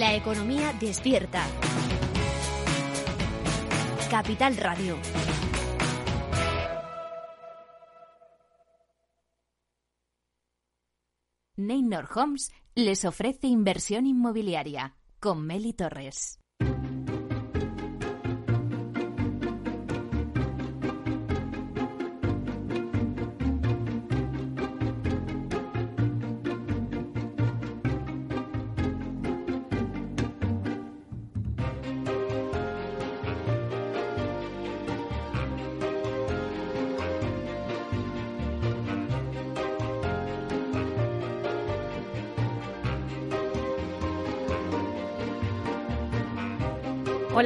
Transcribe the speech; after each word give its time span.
La 0.00 0.14
economía 0.14 0.72
despierta. 0.80 1.46
Capital 4.10 4.56
Radio. 4.56 4.96
Neynor 11.56 12.08
Homes 12.14 12.50
les 12.74 13.04
ofrece 13.04 13.48
inversión 13.48 14.06
inmobiliaria 14.06 14.96
con 15.20 15.46
Meli 15.46 15.74
Torres. 15.74 16.39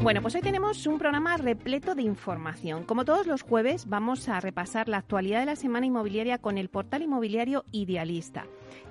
Bueno, 0.00 0.22
pues 0.22 0.36
hoy 0.36 0.42
tenemos 0.42 0.86
un 0.86 0.96
programa 0.96 1.36
repleto 1.36 1.96
de 1.96 2.02
información. 2.02 2.84
Como 2.84 3.04
todos 3.04 3.26
los 3.26 3.42
jueves, 3.42 3.88
vamos 3.88 4.28
a 4.28 4.38
repasar 4.38 4.88
la 4.88 4.98
actualidad 4.98 5.40
de 5.40 5.46
la 5.46 5.56
semana 5.56 5.86
inmobiliaria 5.86 6.38
con 6.38 6.56
el 6.56 6.68
portal 6.68 7.02
inmobiliario 7.02 7.64
Idealista. 7.72 8.46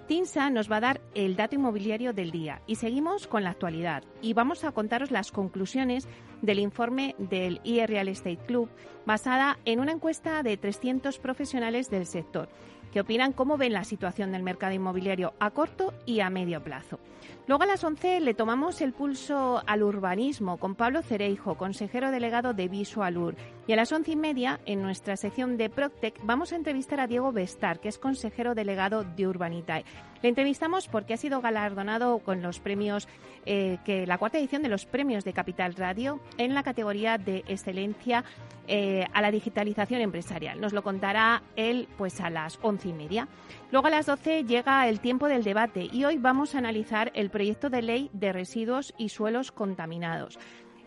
Tinsa 0.08 0.50
nos 0.50 0.70
va 0.70 0.78
a 0.78 0.82
dar 0.82 1.02
el 1.16 1.38
dato 1.38 1.56
inmobiliario 1.56 2.14
del 2.14 2.32
día 2.32 2.62
y 2.68 2.76
seguimos 2.76 3.26
con 3.26 3.44
la 3.44 3.52
actualidad 3.52 4.04
y 4.22 4.34
vamos 4.34 4.66
a 4.66 4.72
contaros 4.74 5.10
las 5.10 5.32
conclusiones 5.32 6.08
del 6.42 6.60
informe 6.60 7.16
del 7.18 7.62
IE 7.64 7.88
Real 7.88 8.10
Estate 8.10 8.40
Club 8.46 8.70
basada 9.06 9.60
en 9.66 9.80
una 9.80 9.94
encuesta 9.94 10.44
de 10.44 10.58
300 10.58 11.20
profesionales 11.20 11.90
del 11.90 12.06
sector 12.06 12.50
que 12.92 13.02
opinan 13.02 13.34
cómo 13.34 13.58
ven 13.58 13.74
la 13.74 13.84
situación 13.84 14.32
del 14.32 14.44
mercado 14.44 14.74
inmobiliario 14.74 15.34
a 15.40 15.52
corto 15.52 15.94
y 16.06 16.20
a 16.20 16.30
medio 16.30 16.64
plazo. 16.64 17.00
Luego 17.48 17.64
a 17.64 17.68
las 17.68 17.84
11 17.84 18.20
le 18.20 18.34
tomamos 18.34 18.82
el 18.82 18.92
pulso 18.92 19.64
al 19.66 19.82
urbanismo 19.82 20.58
con 20.58 20.76
Pablo 20.76 21.02
Cereijo, 21.02 21.56
consejero 21.56 22.12
delegado 22.12 22.54
de 22.54 22.68
Visualur. 22.68 23.36
Y 23.68 23.74
a 23.74 23.78
las 23.78 23.92
once 23.94 24.12
y 24.12 24.16
media, 24.18 24.60
en 24.66 24.82
nuestra 24.82 25.16
sección 25.16 25.56
de 25.56 25.70
Proctec, 25.70 26.20
vamos 26.24 26.52
a 26.52 26.58
entrevistar 26.58 27.00
a 27.00 27.08
Diego 27.08 27.32
Bestar, 27.32 27.80
que 27.80 27.88
es 27.88 28.00
consejero 28.00 28.54
delegado 28.54 29.06
de 29.06 29.28
Urbanitae. 29.28 29.86
Le 30.22 30.30
entrevistamos 30.30 30.88
porque 30.88 31.14
ha 31.14 31.18
sido 31.18 31.42
galardonado 31.42 32.20
con 32.20 32.42
los 32.42 32.60
premios, 32.60 33.08
eh, 33.46 33.78
que 33.86 34.06
la 34.08 34.18
cuarta 34.18 34.38
edición 34.38 34.64
de 34.64 34.70
los 34.70 34.86
premios 34.86 35.24
de 35.24 35.34
Capital 35.34 35.76
Radio 35.76 36.20
en 36.38 36.54
la 36.54 36.64
categoría 36.64 37.18
de 37.18 37.44
excelencia 37.48 38.24
eh, 38.68 39.06
a 39.14 39.22
la 39.22 39.32
digitalización 39.32 40.02
empresarial. 40.02 40.60
Nos 40.60 40.74
lo 40.74 40.84
contará 40.84 41.44
él 41.56 41.88
pues 41.98 42.20
a 42.20 42.30
las 42.30 42.60
once 42.62 42.90
y 42.90 42.94
media. 42.94 43.28
Luego 43.72 43.88
a 43.88 43.92
las 43.92 44.08
doce 44.08 44.44
llega 44.44 44.88
el 44.88 45.00
tiempo 45.00 45.28
del 45.28 45.44
debate 45.44 45.88
y 45.92 46.04
hoy 46.04 46.18
vamos 46.18 46.56
a 46.56 46.58
analizar 46.58 47.12
el 47.14 47.30
proyecto 47.30 47.70
de 47.70 47.82
ley 47.82 48.10
de 48.14 48.34
residuos 48.34 48.94
y 48.98 49.10
suelos 49.10 49.52
contaminados. 49.52 50.38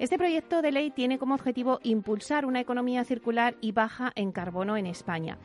Este 0.01 0.17
proyecto 0.17 0.63
de 0.63 0.73
ley 0.73 0.91
tiene 0.91 1.19
como 1.19 1.35
objetivo 1.35 1.79
impulsar 1.83 2.47
una 2.47 2.61
economía 2.61 3.05
circular 3.05 3.57
y 3.61 3.73
baja 3.73 4.13
en 4.15 4.33
carbono 4.33 4.79
en 4.79 4.87
España. 4.87 5.37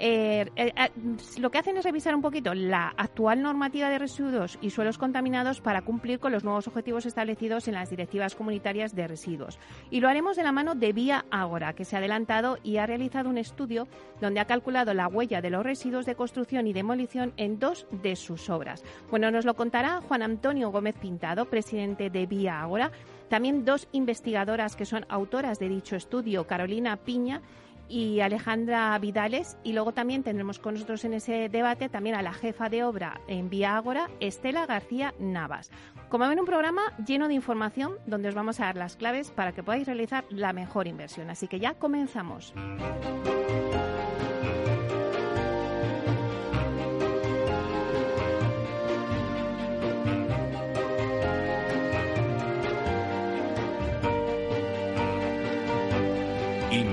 Eh, 0.00 0.46
eh, 0.54 0.72
eh, 0.76 0.90
lo 1.38 1.50
que 1.50 1.58
hacen 1.58 1.76
es 1.76 1.84
revisar 1.84 2.14
un 2.14 2.22
poquito 2.22 2.54
la 2.54 2.94
actual 2.96 3.42
normativa 3.42 3.90
de 3.90 3.98
residuos 3.98 4.56
y 4.60 4.70
suelos 4.70 4.96
contaminados 4.96 5.60
para 5.60 5.82
cumplir 5.82 6.20
con 6.20 6.30
los 6.30 6.44
nuevos 6.44 6.68
objetivos 6.68 7.04
establecidos 7.04 7.66
en 7.66 7.74
las 7.74 7.90
directivas 7.90 8.36
comunitarias 8.36 8.94
de 8.94 9.08
residuos. 9.08 9.58
Y 9.90 10.00
lo 10.00 10.08
haremos 10.08 10.36
de 10.36 10.44
la 10.44 10.52
mano 10.52 10.76
de 10.76 10.92
Vía 10.92 11.24
Ágora, 11.30 11.72
que 11.72 11.84
se 11.84 11.96
ha 11.96 11.98
adelantado 11.98 12.58
y 12.62 12.76
ha 12.76 12.86
realizado 12.86 13.28
un 13.28 13.38
estudio 13.38 13.88
donde 14.20 14.38
ha 14.38 14.44
calculado 14.44 14.94
la 14.94 15.08
huella 15.08 15.40
de 15.40 15.50
los 15.50 15.64
residuos 15.64 16.06
de 16.06 16.14
construcción 16.14 16.68
y 16.68 16.72
demolición 16.72 17.32
en 17.36 17.58
dos 17.58 17.86
de 17.90 18.14
sus 18.14 18.50
obras. 18.50 18.84
Bueno, 19.10 19.32
nos 19.32 19.44
lo 19.44 19.54
contará 19.54 20.00
Juan 20.00 20.22
Antonio 20.22 20.70
Gómez 20.70 20.94
Pintado, 20.96 21.46
presidente 21.46 22.08
de 22.08 22.26
Vía 22.26 22.62
Ágora. 22.62 22.92
También 23.28 23.64
dos 23.64 23.88
investigadoras 23.92 24.74
que 24.74 24.86
son 24.86 25.04
autoras 25.08 25.58
de 25.58 25.68
dicho 25.68 25.96
estudio, 25.96 26.46
Carolina 26.46 26.96
Piña 26.96 27.42
y 27.88 28.20
Alejandra 28.20 28.98
Vidales. 28.98 29.56
Y 29.64 29.72
luego 29.72 29.92
también 29.92 30.22
tendremos 30.22 30.58
con 30.58 30.74
nosotros 30.74 31.04
en 31.04 31.14
ese 31.14 31.48
debate 31.48 31.88
también 31.88 32.16
a 32.16 32.22
la 32.22 32.32
jefa 32.32 32.68
de 32.68 32.84
obra 32.84 33.20
en 33.28 33.50
Vía 33.50 33.76
Ágora, 33.76 34.10
Estela 34.20 34.66
García 34.66 35.14
Navas. 35.18 35.70
Como 36.08 36.28
ven, 36.28 36.40
un 36.40 36.46
programa 36.46 36.82
lleno 37.04 37.28
de 37.28 37.34
información 37.34 37.94
donde 38.06 38.28
os 38.28 38.34
vamos 38.34 38.60
a 38.60 38.66
dar 38.66 38.76
las 38.76 38.96
claves 38.96 39.30
para 39.30 39.52
que 39.52 39.62
podáis 39.62 39.86
realizar 39.86 40.24
la 40.30 40.52
mejor 40.52 40.86
inversión. 40.86 41.30
Así 41.30 41.48
que 41.48 41.60
ya 41.60 41.74
comenzamos. 41.74 42.54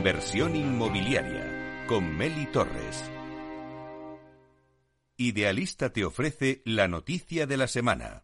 Inversión 0.06 0.56
inmobiliaria 0.56 1.84
con 1.88 2.16
Meli 2.16 2.46
Torres. 2.46 3.12
Idealista 5.18 5.92
te 5.92 6.06
ofrece 6.06 6.62
la 6.64 6.88
noticia 6.88 7.48
de 7.48 7.58
la 7.58 7.66
semana. 7.66 8.22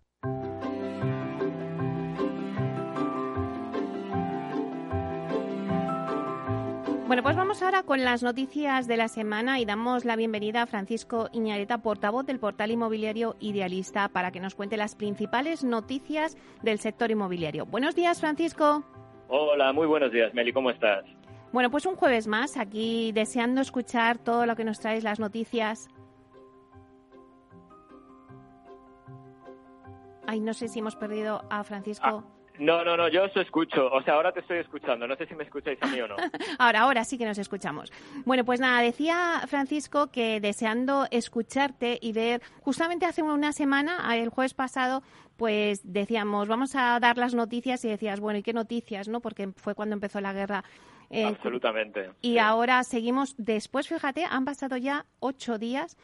Bueno, 7.07 7.23
pues 7.23 7.35
vamos 7.35 7.63
ahora 7.63 7.81
con 7.81 8.03
las 8.03 8.21
noticias 8.21 8.87
de 8.87 8.97
la 8.97 9.07
semana 9.07 9.59
y 9.59 9.65
damos 9.65 10.05
la 10.05 10.15
bienvenida 10.15 10.61
a 10.61 10.67
Francisco 10.67 11.29
Iñareta, 11.33 11.79
portavoz 11.79 12.27
del 12.27 12.37
portal 12.37 12.69
inmobiliario 12.69 13.37
Idealista, 13.39 14.07
para 14.09 14.29
que 14.31 14.39
nos 14.39 14.53
cuente 14.53 14.77
las 14.77 14.93
principales 14.93 15.63
noticias 15.63 16.37
del 16.61 16.77
sector 16.77 17.09
inmobiliario. 17.09 17.65
Buenos 17.65 17.95
días, 17.95 18.21
Francisco. 18.21 18.83
Hola, 19.29 19.73
muy 19.73 19.87
buenos 19.87 20.11
días, 20.11 20.31
Meli, 20.35 20.53
¿cómo 20.53 20.69
estás? 20.69 21.05
Bueno, 21.51 21.69
pues 21.69 21.85
un 21.85 21.95
jueves 21.95 22.27
más, 22.27 22.55
aquí 22.55 23.11
deseando 23.11 23.59
escuchar 23.61 24.17
todo 24.17 24.45
lo 24.45 24.55
que 24.55 24.63
nos 24.63 24.79
traes, 24.79 25.03
las 25.03 25.19
noticias. 25.19 25.89
Ay, 30.25 30.39
no 30.39 30.53
sé 30.53 30.69
si 30.69 30.79
hemos 30.79 30.95
perdido 30.95 31.43
a 31.49 31.63
Francisco. 31.65 32.05
Ah, 32.05 32.41
no, 32.57 32.85
no, 32.85 32.95
no, 32.95 33.09
yo 33.09 33.23
os 33.23 33.35
escucho. 33.35 33.87
O 33.91 34.01
sea, 34.03 34.13
ahora 34.13 34.31
te 34.31 34.39
estoy 34.39 34.59
escuchando. 34.59 35.07
No 35.07 35.15
sé 35.17 35.25
si 35.25 35.35
me 35.35 35.43
escucháis 35.43 35.77
a 35.81 35.87
mí 35.87 35.99
o 35.99 36.07
no. 36.07 36.15
ahora, 36.59 36.81
ahora 36.81 37.03
sí 37.03 37.17
que 37.17 37.25
nos 37.25 37.37
escuchamos. 37.37 37.91
Bueno, 38.23 38.45
pues 38.45 38.61
nada, 38.61 38.81
decía 38.81 39.41
Francisco 39.47 40.07
que 40.07 40.39
deseando 40.39 41.05
escucharte 41.11 41.97
y 42.01 42.13
ver, 42.13 42.41
justamente 42.61 43.05
hace 43.05 43.23
una 43.23 43.51
semana, 43.51 44.15
el 44.15 44.29
jueves 44.29 44.53
pasado, 44.53 45.01
pues 45.35 45.81
decíamos, 45.83 46.47
vamos 46.47 46.75
a 46.75 46.99
dar 46.99 47.17
las 47.17 47.33
noticias 47.33 47.83
y 47.83 47.89
decías, 47.89 48.19
bueno, 48.19 48.39
¿y 48.39 48.43
qué 48.43 48.53
noticias? 48.53 49.07
no 49.07 49.21
Porque 49.21 49.49
fue 49.57 49.75
cuando 49.75 49.95
empezó 49.95 50.21
la 50.21 50.31
guerra 50.31 50.63
Absolutamente. 51.13 52.11
Y 52.21 52.37
ahora 52.37 52.83
seguimos, 52.83 53.35
después, 53.37 53.87
fíjate, 53.87 54.25
han 54.29 54.45
pasado 54.45 54.77
ya 54.77 55.05
ocho 55.19 55.57
días 55.57 55.97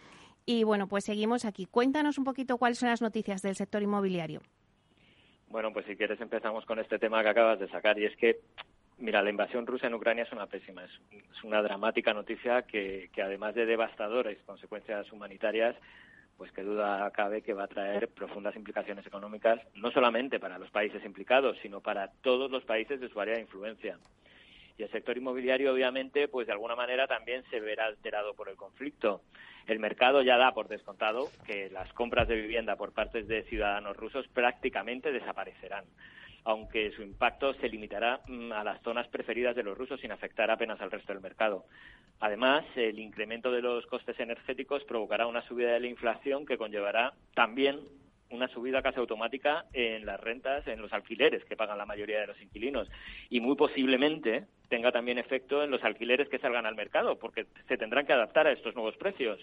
y 0.46 0.64
bueno, 0.64 0.88
pues 0.88 1.06
seguimos 1.06 1.46
aquí. 1.46 1.66
Cuéntanos 1.66 2.18
un 2.18 2.24
poquito 2.24 2.58
cuáles 2.58 2.78
son 2.78 2.90
las 2.90 3.02
noticias 3.02 3.42
del 3.42 3.56
sector 3.56 3.82
inmobiliario. 3.82 4.42
Bueno, 5.50 5.72
pues 5.72 5.86
si 5.86 5.96
quieres 5.96 6.20
empezamos 6.20 6.66
con 6.66 6.80
este 6.80 7.00
tema 7.00 7.24
que 7.24 7.30
acabas 7.30 7.60
de 7.60 7.70
sacar 7.70 7.98
y 8.00 8.06
es 8.06 8.16
que, 8.18 8.40
mira, 8.98 9.22
la 9.22 9.30
invasión 9.30 9.66
rusa 9.66 9.88
en 9.88 9.94
Ucrania 9.94 10.24
es 10.24 10.32
una 10.32 10.48
pésima, 10.48 10.84
es, 10.84 11.44
una 11.44 11.62
dramática 11.62 12.14
noticia 12.14 12.64
que, 12.64 13.10
que 13.14 13.22
además 13.22 13.56
de 13.56 13.66
devastadoras 13.66 14.36
consecuencias 14.46 15.10
humanitarias, 15.12 15.76
pues 16.38 16.52
qué 16.52 16.64
duda 16.64 17.10
cabe 17.12 17.42
que 17.42 17.54
va 17.54 17.64
a 17.64 17.68
traer 17.68 18.10
profundas 18.10 18.56
implicaciones 18.56 19.06
económicas, 19.06 19.60
no 19.76 19.92
solamente 19.92 20.40
para 20.40 20.60
los 20.60 20.70
países 20.70 21.04
implicados, 21.04 21.58
sino 21.62 21.82
para 21.82 22.12
todos 22.22 22.52
los 22.52 22.64
países 22.64 23.00
de 23.00 23.10
su 23.10 23.20
área 23.20 23.36
de 23.36 23.42
influencia. 23.42 23.98
Y 24.78 24.84
el 24.84 24.92
sector 24.92 25.18
inmobiliario, 25.18 25.74
obviamente, 25.74 26.28
pues 26.28 26.48
de 26.48 26.54
alguna 26.54 26.76
manera 26.76 27.08
también 27.08 27.44
se 27.50 27.60
verá 27.60 27.86
alterado 27.86 28.36
por 28.36 28.50
el 28.50 28.56
conflicto. 28.56 29.22
El 29.66 29.80
mercado 29.80 30.22
ya 30.22 30.38
da 30.38 30.54
por 30.54 30.68
descontado 30.68 31.30
que 31.46 31.70
las 31.70 31.92
compras 31.94 32.28
de 32.28 32.36
vivienda 32.36 32.76
por 32.76 32.94
parte 32.94 33.24
de 33.24 33.44
ciudadanos 33.44 33.98
rusos 33.98 34.28
prácticamente 34.28 35.12
desaparecerán 35.12 35.86
aunque 36.48 36.92
su 36.92 37.02
impacto 37.02 37.54
se 37.56 37.68
limitará 37.68 38.22
mm, 38.26 38.54
a 38.54 38.64
las 38.64 38.82
zonas 38.82 39.06
preferidas 39.10 39.54
de 39.54 39.64
los 39.64 39.78
rusos 39.78 40.00
sin 40.00 40.14
afectar 40.14 40.50
apenas 40.50 40.80
al 40.80 40.90
resto 40.90 41.12
del 41.12 41.22
mercado. 41.22 41.66
Además, 42.22 42.64
el 42.78 43.00
incremento 43.00 43.52
de 43.52 43.62
los 43.62 43.86
costes 43.88 44.18
energéticos 44.18 44.86
provocará 44.86 45.28
una 45.28 45.46
subida 45.46 45.74
de 45.74 45.82
la 45.82 45.88
inflación 45.88 46.46
que 46.46 46.58
conllevará 46.58 47.12
también 47.36 47.82
una 48.30 48.48
subida 48.48 48.82
casi 48.82 49.00
automática 49.00 49.66
en 49.74 50.06
las 50.06 50.20
rentas, 50.20 50.68
en 50.68 50.82
los 50.82 50.92
alquileres 50.94 51.44
que 51.46 51.56
pagan 51.56 51.78
la 51.78 51.86
mayoría 51.86 52.20
de 52.20 52.28
los 52.28 52.42
inquilinos 52.42 52.90
y 53.30 53.40
muy 53.40 53.56
posiblemente 53.56 54.46
tenga 54.70 54.92
también 54.92 55.18
efecto 55.18 55.64
en 55.64 55.72
los 55.72 55.84
alquileres 55.84 56.28
que 56.30 56.40
salgan 56.40 56.66
al 56.66 56.76
mercado 56.76 57.18
porque 57.18 57.46
se 57.68 57.78
tendrán 57.78 58.06
que 58.06 58.14
adaptar 58.14 58.48
a 58.48 58.52
estos 58.52 58.76
nuevos 58.76 58.98
precios. 58.98 59.40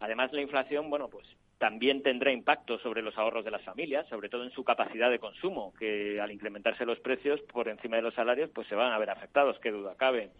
Además, 0.00 0.32
la 0.32 0.40
inflación, 0.40 0.88
bueno, 0.88 1.08
pues 1.08 1.26
también 1.58 2.02
tendrá 2.02 2.32
impacto 2.32 2.78
sobre 2.78 3.02
los 3.02 3.16
ahorros 3.18 3.44
de 3.44 3.50
las 3.50 3.62
familias, 3.62 4.08
sobre 4.08 4.30
todo 4.30 4.44
en 4.44 4.50
su 4.50 4.64
capacidad 4.64 5.10
de 5.10 5.18
consumo, 5.18 5.74
que 5.78 6.18
al 6.18 6.32
incrementarse 6.32 6.86
los 6.86 6.98
precios 7.00 7.38
por 7.52 7.68
encima 7.68 7.96
de 7.96 8.02
los 8.02 8.14
salarios, 8.14 8.48
pues 8.54 8.66
se 8.68 8.74
van 8.74 8.92
a 8.92 8.98
ver 8.98 9.10
afectados, 9.10 9.58
qué 9.60 9.70
duda 9.70 9.94
cabe. 9.98 10.30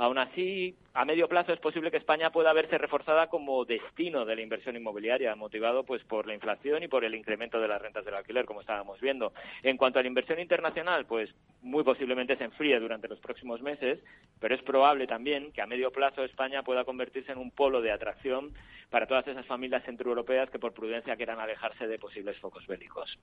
Aún 0.00 0.16
así, 0.16 0.76
a 0.94 1.04
medio 1.04 1.26
plazo 1.28 1.52
es 1.52 1.58
posible 1.58 1.90
que 1.90 1.96
España 1.96 2.30
pueda 2.30 2.52
verse 2.52 2.78
reforzada 2.78 3.26
como 3.26 3.64
destino 3.64 4.24
de 4.24 4.36
la 4.36 4.42
inversión 4.42 4.76
inmobiliaria, 4.76 5.34
motivado 5.34 5.82
pues 5.82 6.04
por 6.04 6.28
la 6.28 6.34
inflación 6.34 6.84
y 6.84 6.88
por 6.88 7.04
el 7.04 7.16
incremento 7.16 7.60
de 7.60 7.66
las 7.66 7.82
rentas 7.82 8.04
del 8.04 8.14
alquiler, 8.14 8.44
como 8.44 8.60
estábamos 8.60 9.00
viendo. 9.00 9.32
En 9.64 9.76
cuanto 9.76 9.98
a 9.98 10.02
la 10.02 10.08
inversión 10.08 10.38
internacional, 10.38 11.04
pues 11.06 11.34
muy 11.62 11.82
posiblemente 11.82 12.36
se 12.36 12.44
enfríe 12.44 12.78
durante 12.78 13.08
los 13.08 13.18
próximos 13.18 13.60
meses, 13.60 13.98
pero 14.38 14.54
es 14.54 14.62
probable 14.62 15.08
también 15.08 15.50
que 15.50 15.62
a 15.62 15.66
medio 15.66 15.90
plazo 15.90 16.22
España 16.22 16.62
pueda 16.62 16.84
convertirse 16.84 17.32
en 17.32 17.38
un 17.38 17.50
polo 17.50 17.82
de 17.82 17.90
atracción 17.90 18.54
para 18.90 19.08
todas 19.08 19.26
esas 19.26 19.46
familias 19.46 19.82
centroeuropeas 19.84 20.48
que 20.48 20.60
por 20.60 20.74
prudencia 20.74 21.16
quieran 21.16 21.40
alejarse 21.40 21.88
de 21.88 21.98
posibles 21.98 22.38
focos 22.38 22.64
bélicos. 22.68 23.18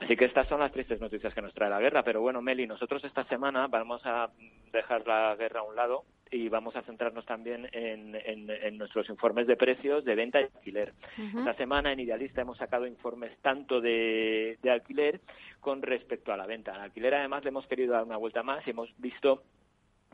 Así 0.00 0.16
que 0.16 0.24
estas 0.24 0.48
son 0.48 0.60
las 0.60 0.72
tristes 0.72 1.00
noticias 1.00 1.32
que 1.32 1.42
nos 1.42 1.54
trae 1.54 1.70
la 1.70 1.80
guerra. 1.80 2.02
Pero 2.02 2.20
bueno, 2.20 2.42
Meli, 2.42 2.66
nosotros 2.66 3.04
esta 3.04 3.24
semana 3.24 3.68
vamos 3.68 4.02
a 4.04 4.30
dejar 4.72 5.06
la 5.06 5.36
guerra 5.36 5.60
a 5.60 5.64
un 5.64 5.76
lado 5.76 5.91
y 6.32 6.48
vamos 6.48 6.74
a 6.76 6.82
centrarnos 6.82 7.26
también 7.26 7.68
en, 7.72 8.78
nuestros 8.78 9.08
informes 9.10 9.46
de 9.46 9.54
precios 9.54 10.02
de 10.04 10.14
venta 10.14 10.40
y 10.40 10.44
alquiler. 10.44 10.94
Esta 11.36 11.54
semana 11.54 11.92
en 11.92 12.00
Idealista 12.00 12.40
hemos 12.40 12.56
sacado 12.56 12.86
informes 12.86 13.36
tanto 13.42 13.80
de, 13.80 14.58
alquiler 14.68 15.20
con 15.60 15.82
respecto 15.82 16.32
a 16.32 16.36
la 16.38 16.46
venta. 16.46 16.74
En 16.74 16.80
alquiler 16.80 17.14
además 17.14 17.44
le 17.44 17.50
hemos 17.50 17.66
querido 17.66 17.92
dar 17.92 18.04
una 18.04 18.16
vuelta 18.16 18.42
más 18.42 18.66
y 18.66 18.70
hemos 18.70 18.88
visto 18.96 19.42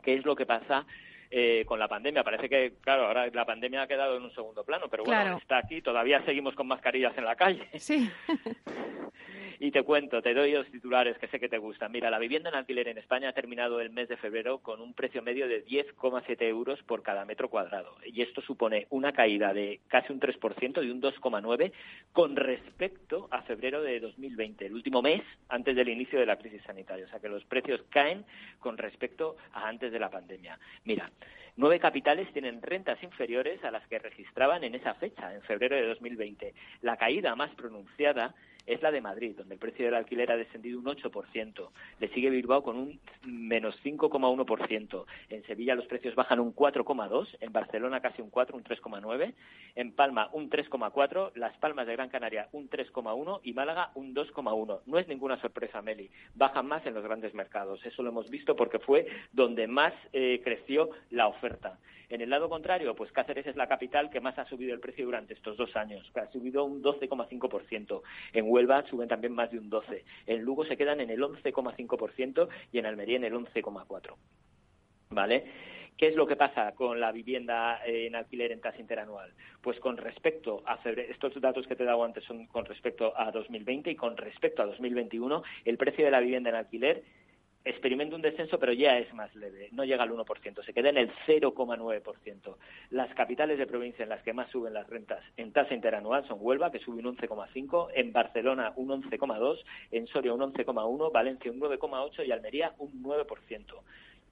qué 0.02 0.14
es 0.14 0.24
lo 0.26 0.34
que 0.34 0.44
pasa 0.44 0.84
eh, 1.30 1.64
con 1.66 1.78
la 1.78 1.86
pandemia. 1.86 2.24
Parece 2.24 2.48
que, 2.48 2.74
claro, 2.80 3.06
ahora 3.06 3.28
la 3.28 3.46
pandemia 3.46 3.82
ha 3.82 3.86
quedado 3.86 4.16
en 4.16 4.24
un 4.24 4.34
segundo 4.34 4.64
plano, 4.64 4.88
pero 4.90 5.04
bueno, 5.04 5.38
está 5.38 5.58
aquí, 5.58 5.82
todavía 5.82 6.24
seguimos 6.24 6.56
con 6.56 6.66
mascarillas 6.66 7.16
en 7.16 7.24
la 7.24 7.36
calle. 7.36 7.68
Sí. 7.78 8.10
Y 9.60 9.72
te 9.72 9.82
cuento, 9.82 10.22
te 10.22 10.34
doy 10.34 10.52
los 10.52 10.70
titulares 10.70 11.18
que 11.18 11.26
sé 11.26 11.40
que 11.40 11.48
te 11.48 11.58
gustan. 11.58 11.90
Mira, 11.90 12.10
la 12.10 12.20
vivienda 12.20 12.48
en 12.48 12.54
alquiler 12.54 12.86
en 12.86 12.98
España 12.98 13.30
ha 13.30 13.32
terminado 13.32 13.80
el 13.80 13.90
mes 13.90 14.08
de 14.08 14.16
febrero 14.16 14.58
con 14.58 14.80
un 14.80 14.94
precio 14.94 15.20
medio 15.20 15.48
de 15.48 15.64
10,7 15.66 16.42
euros 16.42 16.80
por 16.84 17.02
cada 17.02 17.24
metro 17.24 17.48
cuadrado. 17.48 17.96
Y 18.04 18.22
esto 18.22 18.40
supone 18.40 18.86
una 18.90 19.12
caída 19.12 19.52
de 19.52 19.80
casi 19.88 20.12
un 20.12 20.20
3%, 20.20 20.80
de 20.80 20.92
un 20.92 21.02
2,9% 21.02 21.72
con 22.12 22.36
respecto 22.36 23.26
a 23.32 23.42
febrero 23.42 23.82
de 23.82 23.98
2020, 23.98 24.66
el 24.66 24.74
último 24.74 25.02
mes 25.02 25.22
antes 25.48 25.74
del 25.74 25.88
inicio 25.88 26.20
de 26.20 26.26
la 26.26 26.36
crisis 26.36 26.62
sanitaria. 26.62 27.06
O 27.06 27.08
sea 27.08 27.18
que 27.18 27.28
los 27.28 27.44
precios 27.44 27.82
caen 27.90 28.24
con 28.60 28.78
respecto 28.78 29.36
a 29.52 29.68
antes 29.68 29.90
de 29.90 29.98
la 29.98 30.08
pandemia. 30.08 30.56
Mira, 30.84 31.10
nueve 31.56 31.80
capitales 31.80 32.32
tienen 32.32 32.62
rentas 32.62 33.02
inferiores 33.02 33.64
a 33.64 33.72
las 33.72 33.86
que 33.88 33.98
registraban 33.98 34.62
en 34.62 34.76
esa 34.76 34.94
fecha, 34.94 35.34
en 35.34 35.42
febrero 35.42 35.74
de 35.74 35.88
2020. 35.88 36.54
La 36.82 36.96
caída 36.96 37.34
más 37.34 37.50
pronunciada 37.56 38.34
es 38.68 38.82
la 38.82 38.90
de 38.90 39.00
Madrid, 39.00 39.34
donde 39.36 39.54
el 39.54 39.60
precio 39.60 39.86
del 39.86 39.94
alquiler 39.94 40.30
ha 40.30 40.36
descendido 40.36 40.78
un 40.78 40.84
8%. 40.84 41.70
Le 42.00 42.08
sigue 42.08 42.30
Bilbao 42.30 42.62
con 42.62 42.76
un 42.76 43.00
menos 43.24 43.74
5,1%. 43.82 45.04
En 45.30 45.42
Sevilla 45.46 45.74
los 45.74 45.86
precios 45.86 46.14
bajan 46.14 46.38
un 46.38 46.54
4,2%, 46.54 47.38
en 47.40 47.52
Barcelona 47.52 48.00
casi 48.00 48.20
un 48.22 48.30
4, 48.30 48.56
un 48.56 48.64
3,9%, 48.64 49.34
en 49.74 49.92
Palma 49.92 50.28
un 50.32 50.50
3,4%, 50.50 51.32
Las 51.34 51.56
Palmas 51.56 51.86
de 51.86 51.94
Gran 51.94 52.10
Canaria 52.10 52.48
un 52.52 52.68
3,1% 52.68 53.40
y 53.42 53.52
Málaga 53.54 53.90
un 53.94 54.14
2,1%. 54.14 54.80
No 54.86 54.98
es 54.98 55.08
ninguna 55.08 55.40
sorpresa, 55.40 55.80
Meli. 55.80 56.10
Bajan 56.34 56.66
más 56.66 56.84
en 56.86 56.94
los 56.94 57.04
grandes 57.04 57.34
mercados. 57.34 57.84
Eso 57.86 58.02
lo 58.02 58.10
hemos 58.10 58.28
visto 58.28 58.54
porque 58.54 58.78
fue 58.78 59.06
donde 59.32 59.66
más 59.66 59.94
eh, 60.12 60.40
creció 60.44 60.90
la 61.10 61.26
oferta. 61.26 61.78
En 62.10 62.22
el 62.22 62.30
lado 62.30 62.48
contrario, 62.48 62.94
pues 62.94 63.12
Cáceres 63.12 63.46
es 63.46 63.56
la 63.56 63.68
capital 63.68 64.08
que 64.08 64.20
más 64.20 64.38
ha 64.38 64.46
subido 64.46 64.72
el 64.72 64.80
precio 64.80 65.04
durante 65.04 65.34
estos 65.34 65.58
dos 65.58 65.76
años, 65.76 66.10
ha 66.14 66.26
subido 66.32 66.64
un 66.64 66.82
12,5%. 66.82 68.02
En 68.32 68.46
Huelva 68.58 68.82
suben 68.90 69.08
también 69.08 69.32
más 69.32 69.52
de 69.52 69.58
un 69.60 69.70
12%. 69.70 70.02
En 70.26 70.42
Lugo 70.42 70.64
se 70.64 70.76
quedan 70.76 71.00
en 71.00 71.10
el 71.10 71.20
11,5% 71.20 72.48
y 72.72 72.78
en 72.78 72.86
Almería 72.86 73.16
en 73.16 73.24
el 73.24 73.34
11,4%. 73.34 74.16
¿Vale? 75.10 75.44
¿Qué 75.96 76.08
es 76.08 76.16
lo 76.16 76.26
que 76.26 76.34
pasa 76.34 76.72
con 76.72 76.98
la 76.98 77.12
vivienda 77.12 77.80
en 77.84 78.16
alquiler 78.16 78.50
en 78.50 78.60
tasa 78.60 78.80
interanual? 78.80 79.32
Pues 79.62 79.78
con 79.78 79.96
respecto 79.96 80.62
a 80.66 80.76
febrero, 80.78 81.12
estos 81.12 81.40
datos 81.40 81.68
que 81.68 81.76
te 81.76 81.84
he 81.84 81.86
dado 81.86 82.02
antes 82.02 82.24
son 82.24 82.46
con 82.46 82.64
respecto 82.64 83.12
a 83.16 83.30
2020 83.30 83.92
y 83.92 83.94
con 83.96 84.16
respecto 84.16 84.62
a 84.62 84.66
2021, 84.66 85.42
el 85.64 85.76
precio 85.76 86.04
de 86.04 86.10
la 86.10 86.20
vivienda 86.20 86.50
en 86.50 86.56
alquiler 86.56 87.02
experimenta 87.68 88.16
un 88.16 88.22
descenso, 88.22 88.58
pero 88.58 88.72
ya 88.72 88.98
es 88.98 89.12
más 89.14 89.34
leve, 89.34 89.68
no 89.72 89.84
llega 89.84 90.02
al 90.02 90.10
1%, 90.10 90.64
se 90.64 90.72
queda 90.72 90.88
en 90.88 90.96
el 90.96 91.10
0,9%. 91.26 92.56
Las 92.90 93.14
capitales 93.14 93.58
de 93.58 93.66
provincia 93.66 94.02
en 94.02 94.08
las 94.08 94.22
que 94.22 94.32
más 94.32 94.50
suben 94.50 94.74
las 94.74 94.88
rentas 94.88 95.22
en 95.36 95.52
tasa 95.52 95.74
interanual 95.74 96.26
son 96.26 96.38
Huelva, 96.40 96.72
que 96.72 96.78
sube 96.78 96.98
un 96.98 97.16
11,5%, 97.16 97.88
en 97.94 98.12
Barcelona 98.12 98.72
un 98.76 98.88
11,2%, 98.88 99.58
en 99.90 100.06
Soria 100.06 100.32
un 100.32 100.40
11,1%, 100.40 101.12
Valencia 101.12 101.50
un 101.50 101.60
9,8% 101.60 102.26
y 102.26 102.32
Almería 102.32 102.72
un 102.78 103.02
9%. 103.02 103.26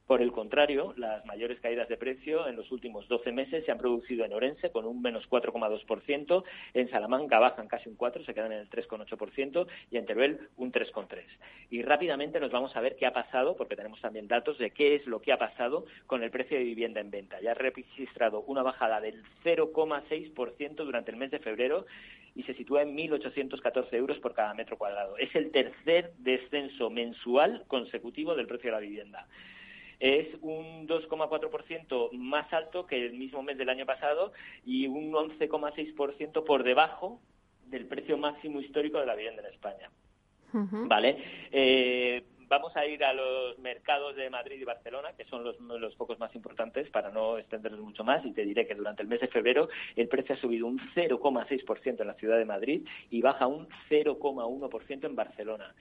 Por 0.06 0.22
el 0.22 0.30
contrario, 0.30 0.94
las 0.96 1.26
mayores 1.26 1.58
caídas 1.58 1.88
de 1.88 1.96
precio 1.96 2.46
en 2.46 2.54
los 2.54 2.70
últimos 2.70 3.08
12 3.08 3.32
meses 3.32 3.64
se 3.64 3.72
han 3.72 3.78
producido 3.78 4.24
en 4.24 4.32
Orense 4.32 4.70
con 4.70 4.86
un 4.86 5.02
menos 5.02 5.28
4,2%, 5.28 6.44
en 6.74 6.90
Salamanca 6.90 7.40
bajan 7.40 7.66
casi 7.66 7.88
un 7.88 7.98
4%, 7.98 8.24
se 8.24 8.32
quedan 8.32 8.52
en 8.52 8.60
el 8.60 8.70
3,8% 8.70 9.66
y 9.90 9.96
en 9.96 10.06
Teruel 10.06 10.48
un 10.56 10.70
3,3%. 10.70 11.24
Y 11.70 11.82
rápidamente 11.82 12.38
nos 12.38 12.52
vamos 12.52 12.76
a 12.76 12.80
ver 12.80 12.94
qué 12.94 13.06
ha 13.06 13.12
pasado, 13.12 13.56
porque 13.56 13.74
tenemos 13.74 14.00
también 14.00 14.28
datos 14.28 14.58
de 14.58 14.70
qué 14.70 14.94
es 14.94 15.04
lo 15.08 15.20
que 15.20 15.32
ha 15.32 15.38
pasado 15.38 15.86
con 16.06 16.22
el 16.22 16.30
precio 16.30 16.56
de 16.56 16.62
vivienda 16.62 17.00
en 17.00 17.10
venta. 17.10 17.40
Ya 17.40 17.50
ha 17.50 17.54
registrado 17.54 18.42
una 18.42 18.62
bajada 18.62 19.00
del 19.00 19.24
0,6% 19.44 20.76
durante 20.76 21.10
el 21.10 21.16
mes 21.16 21.32
de 21.32 21.40
febrero 21.40 21.84
y 22.36 22.44
se 22.44 22.54
sitúa 22.54 22.82
en 22.82 22.96
1.814 22.96 23.92
euros 23.94 24.20
por 24.20 24.34
cada 24.34 24.54
metro 24.54 24.78
cuadrado. 24.78 25.18
Es 25.18 25.34
el 25.34 25.50
tercer 25.50 26.12
descenso 26.18 26.90
mensual 26.90 27.64
consecutivo 27.66 28.36
del 28.36 28.46
precio 28.46 28.68
de 28.70 28.76
la 28.76 28.80
vivienda 28.80 29.26
es 30.00 30.28
un 30.42 30.86
2,4% 30.86 32.12
más 32.12 32.52
alto 32.52 32.86
que 32.86 32.96
el 33.06 33.14
mismo 33.14 33.42
mes 33.42 33.58
del 33.58 33.68
año 33.68 33.86
pasado 33.86 34.32
y 34.64 34.86
un 34.86 35.12
11,6% 35.12 36.44
por 36.44 36.64
debajo 36.64 37.20
del 37.66 37.86
precio 37.86 38.16
máximo 38.16 38.60
histórico 38.60 38.98
de 38.98 39.06
la 39.06 39.14
vivienda 39.14 39.42
en 39.42 39.52
España. 39.52 39.90
¿Vale? 40.52 41.18
Eh, 41.52 42.22
vamos 42.48 42.74
a 42.76 42.86
ir 42.86 43.04
a 43.04 43.12
los 43.12 43.58
mercados 43.58 44.16
de 44.16 44.30
Madrid 44.30 44.60
y 44.60 44.64
Barcelona, 44.64 45.10
que 45.16 45.24
son 45.24 45.44
los, 45.44 45.60
los 45.60 45.94
focos 45.96 46.18
más 46.18 46.34
importantes, 46.34 46.88
para 46.90 47.10
no 47.10 47.38
extendernos 47.38 47.80
mucho 47.80 48.04
más, 48.04 48.24
y 48.24 48.32
te 48.32 48.44
diré 48.44 48.66
que 48.66 48.74
durante 48.74 49.02
el 49.02 49.08
mes 49.08 49.20
de 49.20 49.28
febrero 49.28 49.68
el 49.96 50.08
precio 50.08 50.34
ha 50.34 50.38
subido 50.38 50.66
un 50.66 50.78
0,6% 50.94 52.00
en 52.00 52.06
la 52.06 52.14
ciudad 52.14 52.38
de 52.38 52.44
Madrid 52.44 52.86
y 53.10 53.20
baja 53.20 53.46
un 53.46 53.68
0,1% 53.90 55.04
en 55.04 55.16
Barcelona. 55.16 55.74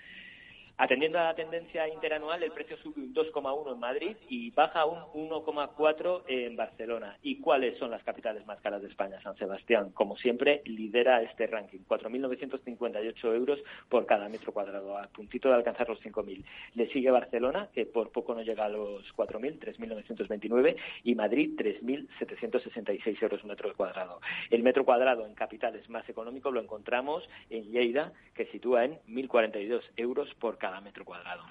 Atendiendo 0.77 1.17
a 1.17 1.23
la 1.23 1.35
tendencia 1.35 1.87
interanual, 1.87 2.43
el 2.43 2.51
precio 2.51 2.75
sube 2.75 2.99
un 3.01 3.13
2,1 3.13 3.71
en 3.71 3.79
Madrid 3.79 4.17
y 4.27 4.51
baja 4.51 4.85
un 4.85 5.29
1,4 5.29 6.23
en 6.27 6.57
Barcelona. 6.57 7.17
¿Y 7.23 7.39
cuáles 7.39 7.77
son 7.77 7.91
las 7.91 8.03
capitales 8.03 8.45
más 8.45 8.59
caras 8.59 8.81
de 8.81 8.89
España? 8.89 9.21
San 9.21 9.37
Sebastián, 9.37 9.91
como 9.91 10.17
siempre, 10.17 10.61
lidera 10.65 11.21
este 11.21 11.47
ranking, 11.47 11.79
4.958 11.87 13.35
euros 13.35 13.59
por 13.87 14.05
cada 14.05 14.27
metro 14.27 14.51
cuadrado, 14.51 14.97
a 14.97 15.07
puntito 15.07 15.47
de 15.47 15.55
alcanzar 15.55 15.87
los 15.87 16.01
5.000. 16.01 16.43
Le 16.73 16.91
sigue 16.91 17.09
Barcelona, 17.09 17.69
que 17.73 17.85
por 17.85 18.11
poco 18.11 18.35
no 18.35 18.41
llega 18.41 18.65
a 18.65 18.69
los 18.69 19.01
4.000, 19.15 19.59
3.929, 19.77 20.75
y 21.05 21.15
Madrid, 21.15 21.51
3.766 21.57 23.23
euros 23.23 23.41
un 23.43 23.49
metro 23.49 23.73
cuadrado. 23.77 24.19
El 24.49 24.61
metro 24.61 24.83
cuadrado 24.83 25.25
en 25.25 25.35
capitales 25.35 25.89
más 25.89 26.07
económico 26.09 26.51
lo 26.51 26.59
encontramos 26.59 27.23
en 27.49 27.71
Lleida, 27.71 28.11
que 28.33 28.47
sitúa 28.47 28.83
en 28.83 28.99
1.042 29.07 29.81
euros 29.95 30.27
por 30.35 30.57
cada 30.57 30.64
cada 30.65 30.81
metro 30.81 31.05
cuadrado. 31.05 31.43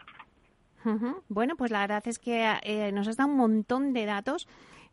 Bueno, 1.28 1.56
pues 1.56 1.70
la 1.70 1.80
verdad 1.80 2.02
es 2.06 2.18
que 2.18 2.36
eh, 2.62 2.92
nos 2.92 3.08
has 3.08 3.16
dado 3.16 3.30
un 3.30 3.36
montón 3.36 3.92
de 3.92 4.04
datos 4.04 4.46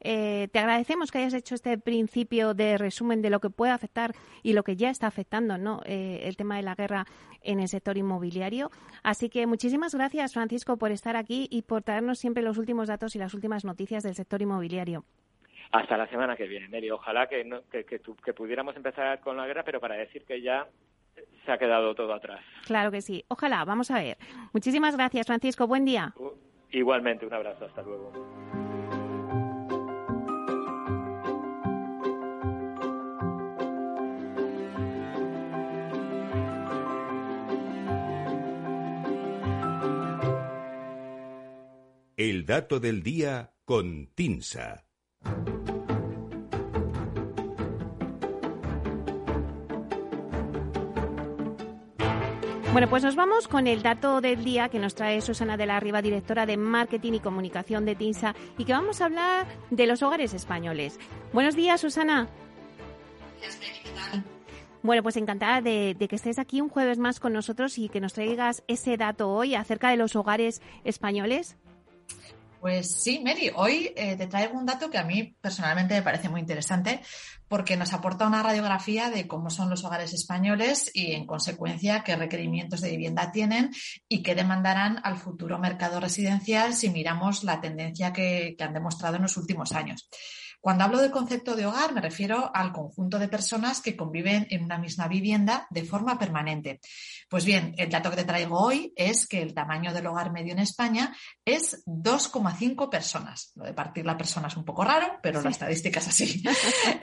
Eh, 0.04 0.48
te 0.52 0.58
agradecemos 0.58 1.12
que 1.12 1.20
hayas 1.20 1.36
hecho 1.36 1.54
este 1.54 1.78
principio 1.78 2.56
de 2.56 2.76
resumen 2.78 3.22
de 3.22 3.30
lo 3.30 3.40
que 3.40 3.52
puede 3.52 3.72
afectar 3.72 4.14
y 4.42 4.54
lo 4.54 4.64
que 4.64 4.76
ya 4.76 4.90
está 4.90 5.06
afectando 5.06 5.60
¿no? 5.60 5.82
Eh, 5.86 6.22
el 6.24 6.36
tema 6.36 6.56
de 6.58 6.64
la 6.64 6.74
guerra 6.74 7.06
en 7.44 7.60
el 7.60 7.68
sector 7.68 7.98
inmobiliario. 7.98 8.72
Así 9.04 9.30
que 9.30 9.46
muchísimas 9.46 9.94
gracias, 9.94 10.34
Francisco, 10.34 10.78
por 10.78 10.92
estar 10.92 11.16
aquí 11.16 11.48
y 11.52 11.62
por 11.62 11.84
traernos 11.84 12.18
siempre 12.18 12.42
los 12.42 12.58
últimos 12.58 12.88
datos 12.88 13.16
y 13.16 13.20
las 13.20 13.36
últimas 13.36 13.64
noticias 13.64 14.02
del 14.04 14.16
sector 14.16 14.42
inmobiliario. 14.42 15.04
Hasta 15.72 15.96
la 15.98 16.08
semana 16.08 16.36
que 16.36 16.48
viene, 16.48 16.68
Mary. 16.68 16.90
Ojalá 16.90 17.28
que, 17.28 17.48
que 18.26 18.34
pudiéramos 18.34 18.76
empezar 18.76 19.20
con 19.20 19.38
la 19.38 19.46
guerra, 19.46 19.64
pero 19.64 19.80
para 19.80 19.96
decir 19.96 20.26
que 20.26 20.42
ya 20.42 20.68
se 21.46 21.52
ha 21.52 21.58
quedado 21.58 21.96
todo 21.96 22.14
atrás. 22.14 22.42
Claro 22.66 22.92
que 22.92 23.02
sí. 23.02 23.24
Ojalá, 23.28 23.66
vamos 23.66 23.92
a 23.92 23.96
ver. 23.96 24.18
Muchísimas 24.54 24.96
gracias, 24.96 25.28
Francisco. 25.28 25.68
Buen 25.68 25.86
día. 25.86 26.14
Igualmente, 26.72 27.26
un 27.26 27.34
abrazo. 27.34 27.66
Hasta 27.66 27.82
luego. 27.82 28.12
El 42.18 42.46
dato 42.46 42.80
del 42.80 43.02
día 43.02 43.52
con 43.66 44.08
Tinsa. 44.14 44.86
Bueno, 52.72 52.90
pues 52.90 53.04
nos 53.04 53.18
vamos 53.18 53.50
con 53.50 53.68
el 53.68 53.84
dato 53.84 54.22
del 54.22 54.46
día 54.46 54.70
que 54.70 54.80
nos 54.80 54.96
trae 54.96 55.20
Susana 55.20 55.58
de 55.58 55.66
la 55.66 55.82
Riva, 55.82 56.02
directora 56.02 56.46
de 56.46 56.56
Marketing 56.56 57.12
y 57.12 57.20
Comunicación 57.20 57.84
de 57.84 57.96
TINSA, 57.96 58.34
y 58.58 58.64
que 58.64 58.72
vamos 58.72 59.02
a 59.02 59.06
hablar 59.06 59.46
de 59.72 59.88
los 59.88 60.02
hogares 60.02 60.34
españoles. 60.34 60.98
Buenos 61.34 61.58
días, 61.58 61.82
Susana. 61.82 62.30
Bueno, 64.84 65.04
pues 65.04 65.18
encantada 65.18 65.60
de, 65.60 65.98
de, 66.00 66.08
que 66.08 66.16
estés 66.16 66.40
aquí 66.40 66.62
un 66.62 66.70
jueves 66.70 66.98
más 66.98 67.20
con 67.20 67.34
nosotros 67.34 67.78
y 67.78 67.90
que 67.90 68.00
nos 68.00 68.14
traigas 68.14 68.64
ese 68.70 68.96
dato 68.96 69.30
hoy 69.30 69.54
acerca 69.54 69.90
de 69.90 69.98
los 69.98 70.16
hogares 70.16 70.62
españoles. 70.86 71.58
Pues 72.62 72.92
sí, 73.02 73.20
Mary, 73.26 73.52
hoy 73.56 73.92
eh, 73.96 74.16
te 74.16 74.28
traigo 74.28 74.56
un 74.56 74.68
dato 74.68 74.92
que 74.92 75.00
a 75.00 75.04
mí 75.04 75.36
personalmente 75.42 75.96
me 75.96 76.04
parece 76.04 76.30
muy 76.30 76.42
interesante 76.42 77.02
porque 77.48 77.76
nos 77.76 77.92
aporta 77.92 78.28
una 78.28 78.44
radiografía 78.44 79.10
de 79.10 79.28
cómo 79.28 79.50
son 79.50 79.72
los 79.72 79.84
hogares 79.84 80.14
españoles 80.14 80.92
y, 80.94 81.14
en 81.14 81.26
consecuencia, 81.26 82.04
qué 82.04 82.16
requerimientos 82.16 82.82
de 82.82 82.92
vivienda 82.92 83.32
tienen 83.32 83.72
y 84.08 84.22
qué 84.22 84.36
demandarán 84.36 85.02
al 85.04 85.18
futuro 85.18 85.58
mercado 85.58 86.00
residencial 86.00 86.76
si 86.76 86.92
miramos 86.92 87.44
la 87.44 87.62
tendencia 87.62 88.14
que 88.14 88.56
han 88.60 88.74
demostrado 88.76 89.16
en 89.16 89.24
los 89.24 89.38
últimos 89.38 89.72
años. 89.72 90.08
Cuando 90.62 90.84
hablo 90.84 91.02
del 91.02 91.10
concepto 91.10 91.56
de 91.56 91.66
hogar, 91.66 91.92
me 91.92 92.02
refiero 92.02 92.52
al 92.54 92.72
conjunto 92.72 93.18
de 93.18 93.28
personas 93.28 93.82
que 93.82 93.98
conviven 93.98 94.46
en 94.52 94.64
una 94.64 94.78
misma 94.78 95.08
vivienda 95.08 95.66
de 95.72 95.84
forma 95.84 96.20
permanente. 96.20 96.80
Pues 97.28 97.46
bien, 97.46 97.74
el 97.78 97.90
dato 97.90 98.12
que 98.12 98.18
te 98.18 98.26
traigo 98.26 98.60
hoy 98.60 98.94
es 98.96 99.28
que 99.28 99.42
el 99.42 99.56
tamaño 99.56 99.92
del 99.92 100.06
hogar 100.06 100.32
medio 100.32 100.54
en 100.54 100.60
España 100.60 101.16
es 101.44 101.84
2,5 101.88 102.90
personas. 102.90 103.54
Lo 103.56 103.66
de 103.66 103.74
partir 103.74 104.06
la 104.06 104.18
persona 104.18 104.50
es 104.50 104.56
un 104.56 104.64
poco 104.64 104.84
raro, 104.84 105.18
pero 105.24 105.42
la 105.42 105.50
estadística 105.50 106.00
es 106.00 106.08
así. 106.08 106.44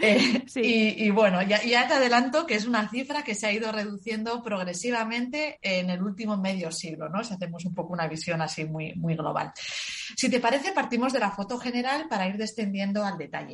Eh, 0.01 0.45
y, 0.55 1.11
bueno, 1.11 1.43
ya, 1.43 1.63
ya 1.65 1.89
te 1.89 1.95
adelanto 1.95 2.47
que 2.47 2.55
es 2.55 2.67
una 2.67 2.89
cifra 2.89 3.25
que 3.25 3.35
se 3.35 3.47
ha 3.47 3.53
ido 3.53 3.73
reduciendo 3.73 4.43
progresivamente 4.43 5.59
en 5.61 5.91
el 5.91 6.03
último 6.03 6.37
medio 6.37 6.71
siglo, 6.71 7.09
¿no? 7.09 7.25
Si 7.25 7.35
hacemos 7.35 7.65
un 7.65 7.75
poco 7.75 7.93
una 7.93 8.07
visión 8.07 8.41
así 8.41 8.65
muy, 8.65 8.95
muy 8.95 9.17
global. 9.17 9.53
Si 10.17 10.29
te 10.29 10.41
parece, 10.41 10.73
partimos 10.73 11.13
de 11.13 11.21
la 11.21 11.31
foto 11.31 11.59
general 11.59 12.07
para 12.09 12.29
ir 12.29 12.37
descendiendo 12.37 13.05
al 13.05 13.19
detalle. 13.19 13.48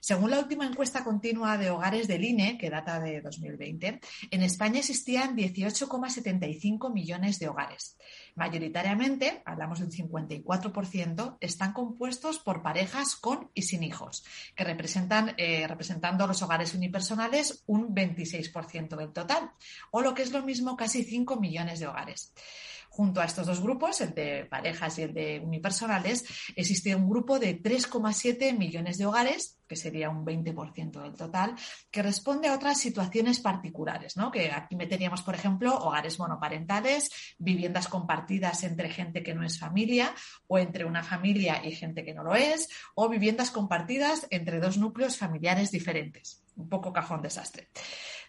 Según 0.00 0.30
la 0.30 0.38
última 0.38 0.66
encuesta 0.66 1.02
continua 1.02 1.56
de 1.56 1.70
hogares 1.70 2.06
del 2.06 2.24
INE, 2.24 2.58
que 2.58 2.68
data 2.68 3.00
de 3.00 3.22
2020, 3.22 4.00
en 4.30 4.42
España 4.42 4.80
existían 4.80 5.34
18,75 5.34 6.92
millones 6.92 7.38
de 7.38 7.48
hogares. 7.48 7.96
Mayoritariamente, 8.34 9.42
hablamos 9.46 9.78
de 9.78 9.86
un 9.86 9.92
54%, 9.92 11.38
están 11.40 11.72
compuestos 11.72 12.38
por 12.38 12.62
parejas 12.62 13.16
con 13.16 13.50
y 13.54 13.62
sin 13.62 13.82
hijos, 13.82 14.24
que 14.54 14.64
representan, 14.64 15.34
eh, 15.38 15.66
representando 15.66 16.26
los 16.26 16.42
hogares 16.42 16.74
unipersonales, 16.74 17.62
un 17.66 17.94
26% 17.94 18.96
del 18.96 19.12
total, 19.12 19.52
o 19.90 20.02
lo 20.02 20.14
que 20.14 20.22
es 20.22 20.32
lo 20.32 20.42
mismo, 20.42 20.76
casi 20.76 21.04
5 21.04 21.40
millones 21.40 21.80
de 21.80 21.86
hogares. 21.86 22.32
Junto 22.94 23.20
a 23.20 23.24
estos 23.24 23.48
dos 23.48 23.60
grupos, 23.60 24.00
el 24.02 24.14
de 24.14 24.46
parejas 24.48 25.00
y 25.00 25.02
el 25.02 25.12
de 25.12 25.40
unipersonales, 25.40 26.24
existe 26.54 26.94
un 26.94 27.10
grupo 27.10 27.40
de 27.40 27.60
3,7 27.60 28.56
millones 28.56 28.98
de 28.98 29.06
hogares, 29.06 29.58
que 29.66 29.74
sería 29.74 30.10
un 30.10 30.24
20% 30.24 31.02
del 31.02 31.16
total, 31.16 31.56
que 31.90 32.04
responde 32.04 32.46
a 32.46 32.54
otras 32.54 32.78
situaciones 32.78 33.40
particulares, 33.40 34.16
¿no? 34.16 34.30
Que 34.30 34.52
aquí 34.52 34.76
meteríamos, 34.76 35.22
por 35.22 35.34
ejemplo, 35.34 35.76
hogares 35.76 36.20
monoparentales, 36.20 37.10
viviendas 37.36 37.88
compartidas 37.88 38.62
entre 38.62 38.88
gente 38.90 39.24
que 39.24 39.34
no 39.34 39.44
es 39.44 39.58
familia 39.58 40.14
o 40.46 40.60
entre 40.60 40.84
una 40.84 41.02
familia 41.02 41.66
y 41.66 41.72
gente 41.72 42.04
que 42.04 42.14
no 42.14 42.22
lo 42.22 42.36
es, 42.36 42.68
o 42.94 43.08
viviendas 43.08 43.50
compartidas 43.50 44.28
entre 44.30 44.60
dos 44.60 44.78
núcleos 44.78 45.16
familiares 45.16 45.72
diferentes. 45.72 46.44
Un 46.54 46.68
poco 46.68 46.92
cajón 46.92 47.22
desastre. 47.22 47.70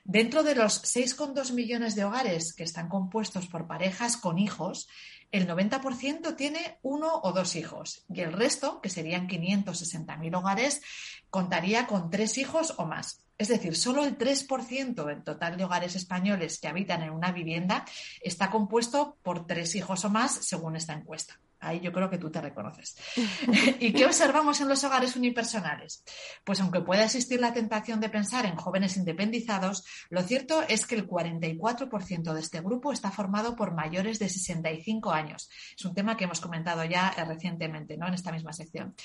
Dentro 0.07 0.43
de 0.43 0.53
los 0.53 0.83
6,2 0.83 1.51
millones 1.51 1.95
de 1.95 2.03
hogares 2.03 2.53
que 2.53 2.63
están 2.63 2.89
compuestos 2.89 3.47
por 3.47 3.65
parejas 3.65 4.17
con 4.17 4.37
hijos, 4.37 4.87
el 5.31 5.47
90% 5.47 6.35
tiene 6.35 6.77
uno 6.83 7.21
o 7.23 7.31
dos 7.33 7.55
hijos 7.55 8.05
y 8.07 8.21
el 8.21 8.31
resto, 8.31 8.81
que 8.81 8.89
serían 8.89 9.27
560.000 9.27 10.37
hogares, 10.37 10.83
contaría 11.31 11.87
con 11.87 12.11
tres 12.11 12.37
hijos 12.37 12.75
o 12.77 12.85
más. 12.85 13.23
Es 13.39 13.47
decir, 13.47 13.75
solo 13.75 14.05
el 14.05 14.15
3% 14.15 15.03
del 15.05 15.23
total 15.23 15.57
de 15.57 15.65
hogares 15.65 15.95
españoles 15.95 16.59
que 16.59 16.67
habitan 16.67 17.01
en 17.01 17.09
una 17.09 17.31
vivienda 17.31 17.83
está 18.21 18.51
compuesto 18.51 19.17
por 19.23 19.47
tres 19.47 19.73
hijos 19.73 20.05
o 20.05 20.11
más, 20.11 20.33
según 20.33 20.75
esta 20.75 20.93
encuesta. 20.93 21.39
Ahí 21.65 21.79
yo 21.79 21.91
creo 21.91 22.09
que 22.09 22.17
tú 22.17 22.29
te 22.29 22.41
reconoces. 22.41 22.95
¿Y 23.79 23.91
qué 23.91 24.05
observamos 24.05 24.61
en 24.61 24.69
los 24.69 24.83
hogares 24.83 25.15
unipersonales? 25.15 26.03
Pues 26.43 26.61
aunque 26.61 26.81
pueda 26.81 27.05
existir 27.05 27.39
la 27.39 27.53
tentación 27.53 27.99
de 27.99 28.09
pensar 28.09 28.45
en 28.45 28.55
jóvenes 28.55 28.97
independizados, 28.97 29.83
lo 30.09 30.21
cierto 30.21 30.61
es 30.67 30.85
que 30.85 30.95
el 30.95 31.07
44% 31.07 32.33
de 32.33 32.39
este 32.39 32.61
grupo 32.61 32.91
está 32.91 33.11
formado 33.11 33.55
por 33.55 33.73
mayores 33.73 34.19
de 34.19 34.29
65 34.29 35.11
años. 35.11 35.49
Es 35.75 35.85
un 35.85 35.95
tema 35.95 36.15
que 36.15 36.25
hemos 36.25 36.39
comentado 36.39 36.83
ya 36.85 37.13
eh, 37.17 37.25
recientemente 37.25 37.97
¿no? 37.97 38.07
en 38.07 38.13
esta 38.13 38.31
misma 38.31 38.53
sección. 38.53 38.95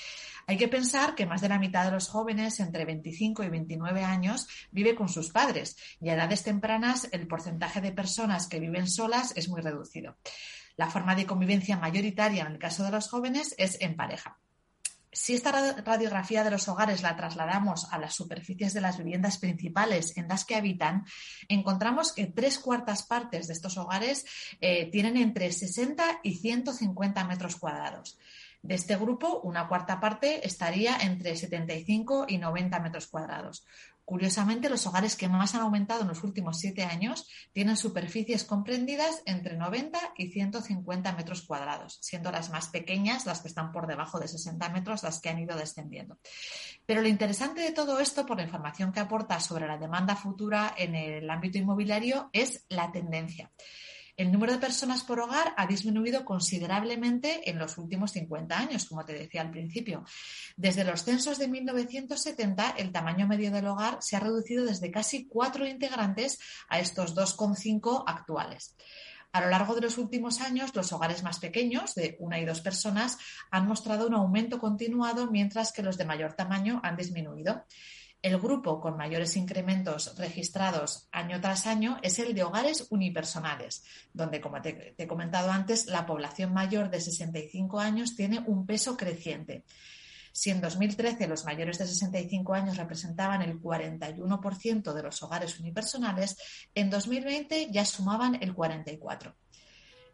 Hay 0.47 0.57
que 0.57 0.67
pensar 0.67 1.15
que 1.15 1.25
más 1.25 1.41
de 1.41 1.49
la 1.49 1.59
mitad 1.59 1.85
de 1.85 1.91
los 1.91 2.07
jóvenes 2.09 2.59
entre 2.59 2.85
25 2.85 3.43
y 3.43 3.49
29 3.49 4.03
años 4.03 4.47
vive 4.71 4.95
con 4.95 5.09
sus 5.09 5.29
padres 5.29 5.77
y 5.99 6.09
a 6.09 6.13
edades 6.13 6.43
tempranas 6.43 7.07
el 7.11 7.27
porcentaje 7.27 7.81
de 7.81 7.91
personas 7.91 8.47
que 8.47 8.59
viven 8.59 8.87
solas 8.87 9.33
es 9.35 9.49
muy 9.49 9.61
reducido. 9.61 10.17
La 10.81 10.89
forma 10.89 11.13
de 11.13 11.27
convivencia 11.27 11.77
mayoritaria 11.77 12.41
en 12.41 12.53
el 12.53 12.57
caso 12.57 12.83
de 12.83 12.89
los 12.89 13.07
jóvenes 13.07 13.53
es 13.59 13.79
en 13.81 13.95
pareja. 13.95 14.39
Si 15.11 15.35
esta 15.35 15.51
radiografía 15.83 16.43
de 16.43 16.49
los 16.49 16.67
hogares 16.69 17.03
la 17.03 17.15
trasladamos 17.15 17.87
a 17.91 17.99
las 17.99 18.15
superficies 18.15 18.73
de 18.73 18.81
las 18.81 18.97
viviendas 18.97 19.37
principales 19.37 20.17
en 20.17 20.27
las 20.27 20.43
que 20.43 20.55
habitan, 20.55 21.05
encontramos 21.47 22.13
que 22.13 22.25
tres 22.25 22.57
cuartas 22.57 23.03
partes 23.03 23.45
de 23.45 23.53
estos 23.53 23.77
hogares 23.77 24.25
eh, 24.59 24.89
tienen 24.89 25.17
entre 25.17 25.51
60 25.51 26.21
y 26.23 26.37
150 26.37 27.25
metros 27.25 27.57
cuadrados. 27.57 28.17
De 28.63 28.73
este 28.73 28.95
grupo, 28.95 29.39
una 29.41 29.67
cuarta 29.67 29.99
parte 29.99 30.47
estaría 30.47 30.97
entre 30.97 31.35
75 31.35 32.25
y 32.27 32.39
90 32.39 32.79
metros 32.79 33.05
cuadrados. 33.05 33.65
Curiosamente, 34.11 34.69
los 34.69 34.85
hogares 34.87 35.15
que 35.15 35.29
más 35.29 35.55
han 35.55 35.61
aumentado 35.61 36.01
en 36.01 36.09
los 36.09 36.21
últimos 36.25 36.59
siete 36.59 36.83
años 36.83 37.29
tienen 37.53 37.77
superficies 37.77 38.43
comprendidas 38.43 39.23
entre 39.25 39.55
90 39.55 39.97
y 40.17 40.27
150 40.33 41.13
metros 41.13 41.43
cuadrados, 41.43 41.97
siendo 42.01 42.29
las 42.29 42.49
más 42.49 42.67
pequeñas, 42.67 43.25
las 43.25 43.39
que 43.39 43.47
están 43.47 43.71
por 43.71 43.87
debajo 43.87 44.19
de 44.19 44.27
60 44.27 44.67
metros, 44.67 45.03
las 45.03 45.21
que 45.21 45.29
han 45.29 45.39
ido 45.39 45.55
descendiendo. 45.55 46.19
Pero 46.85 47.01
lo 47.01 47.07
interesante 47.07 47.61
de 47.61 47.71
todo 47.71 48.01
esto, 48.01 48.25
por 48.25 48.35
la 48.35 48.43
información 48.43 48.91
que 48.91 48.99
aporta 48.99 49.39
sobre 49.39 49.65
la 49.65 49.77
demanda 49.77 50.17
futura 50.17 50.75
en 50.77 50.93
el 50.93 51.29
ámbito 51.29 51.57
inmobiliario, 51.57 52.29
es 52.33 52.65
la 52.67 52.91
tendencia 52.91 53.49
el 54.17 54.31
número 54.31 54.53
de 54.53 54.59
personas 54.59 55.03
por 55.03 55.19
hogar 55.19 55.53
ha 55.57 55.67
disminuido 55.67 56.25
considerablemente 56.25 57.49
en 57.49 57.59
los 57.59 57.77
últimos 57.77 58.11
50 58.11 58.57
años, 58.57 58.85
como 58.85 59.05
te 59.05 59.13
decía 59.13 59.41
al 59.41 59.51
principio. 59.51 60.03
Desde 60.55 60.83
los 60.83 61.03
censos 61.03 61.37
de 61.37 61.47
1970, 61.47 62.71
el 62.77 62.91
tamaño 62.91 63.27
medio 63.27 63.51
del 63.51 63.67
hogar 63.67 63.97
se 64.01 64.15
ha 64.15 64.19
reducido 64.19 64.65
desde 64.65 64.91
casi 64.91 65.27
cuatro 65.27 65.67
integrantes 65.67 66.39
a 66.69 66.79
estos 66.79 67.15
2,5 67.15 68.03
actuales. 68.05 68.75
A 69.33 69.39
lo 69.41 69.49
largo 69.49 69.75
de 69.75 69.81
los 69.81 69.97
últimos 69.97 70.41
años, 70.41 70.75
los 70.75 70.91
hogares 70.91 71.23
más 71.23 71.39
pequeños, 71.39 71.95
de 71.95 72.17
una 72.19 72.39
y 72.39 72.45
dos 72.45 72.59
personas, 72.59 73.17
han 73.49 73.65
mostrado 73.65 74.07
un 74.07 74.13
aumento 74.13 74.59
continuado, 74.59 75.31
mientras 75.31 75.71
que 75.71 75.83
los 75.83 75.97
de 75.97 76.03
mayor 76.03 76.33
tamaño 76.33 76.81
han 76.83 76.97
disminuido. 76.97 77.65
El 78.21 78.37
grupo 78.39 78.79
con 78.79 78.97
mayores 78.97 79.35
incrementos 79.35 80.15
registrados 80.17 81.07
año 81.11 81.41
tras 81.41 81.65
año 81.65 81.97
es 82.03 82.19
el 82.19 82.35
de 82.35 82.43
hogares 82.43 82.85
unipersonales, 82.91 83.83
donde, 84.13 84.39
como 84.39 84.61
te, 84.61 84.93
he 84.95 85.07
comentado 85.07 85.49
antes, 85.49 85.87
la 85.87 86.05
población 86.05 86.53
mayor 86.53 86.91
de 86.91 87.01
65 87.01 87.79
años 87.79 88.15
tiene 88.15 88.39
un 88.45 88.67
peso 88.67 88.95
creciente. 88.95 89.63
Si 90.33 90.51
en 90.51 90.61
2013 90.61 91.27
los 91.27 91.45
mayores 91.45 91.79
de 91.79 91.87
65 91.87 92.53
años 92.53 92.77
representaban 92.77 93.41
el 93.41 93.59
41% 93.59 94.93
de 94.93 95.03
los 95.03 95.23
hogares 95.23 95.59
unipersonales, 95.59 96.37
en 96.75 96.91
2020 96.91 97.69
ya 97.71 97.85
sumaban 97.85 98.35
el 98.41 98.55
44%. 98.55 99.33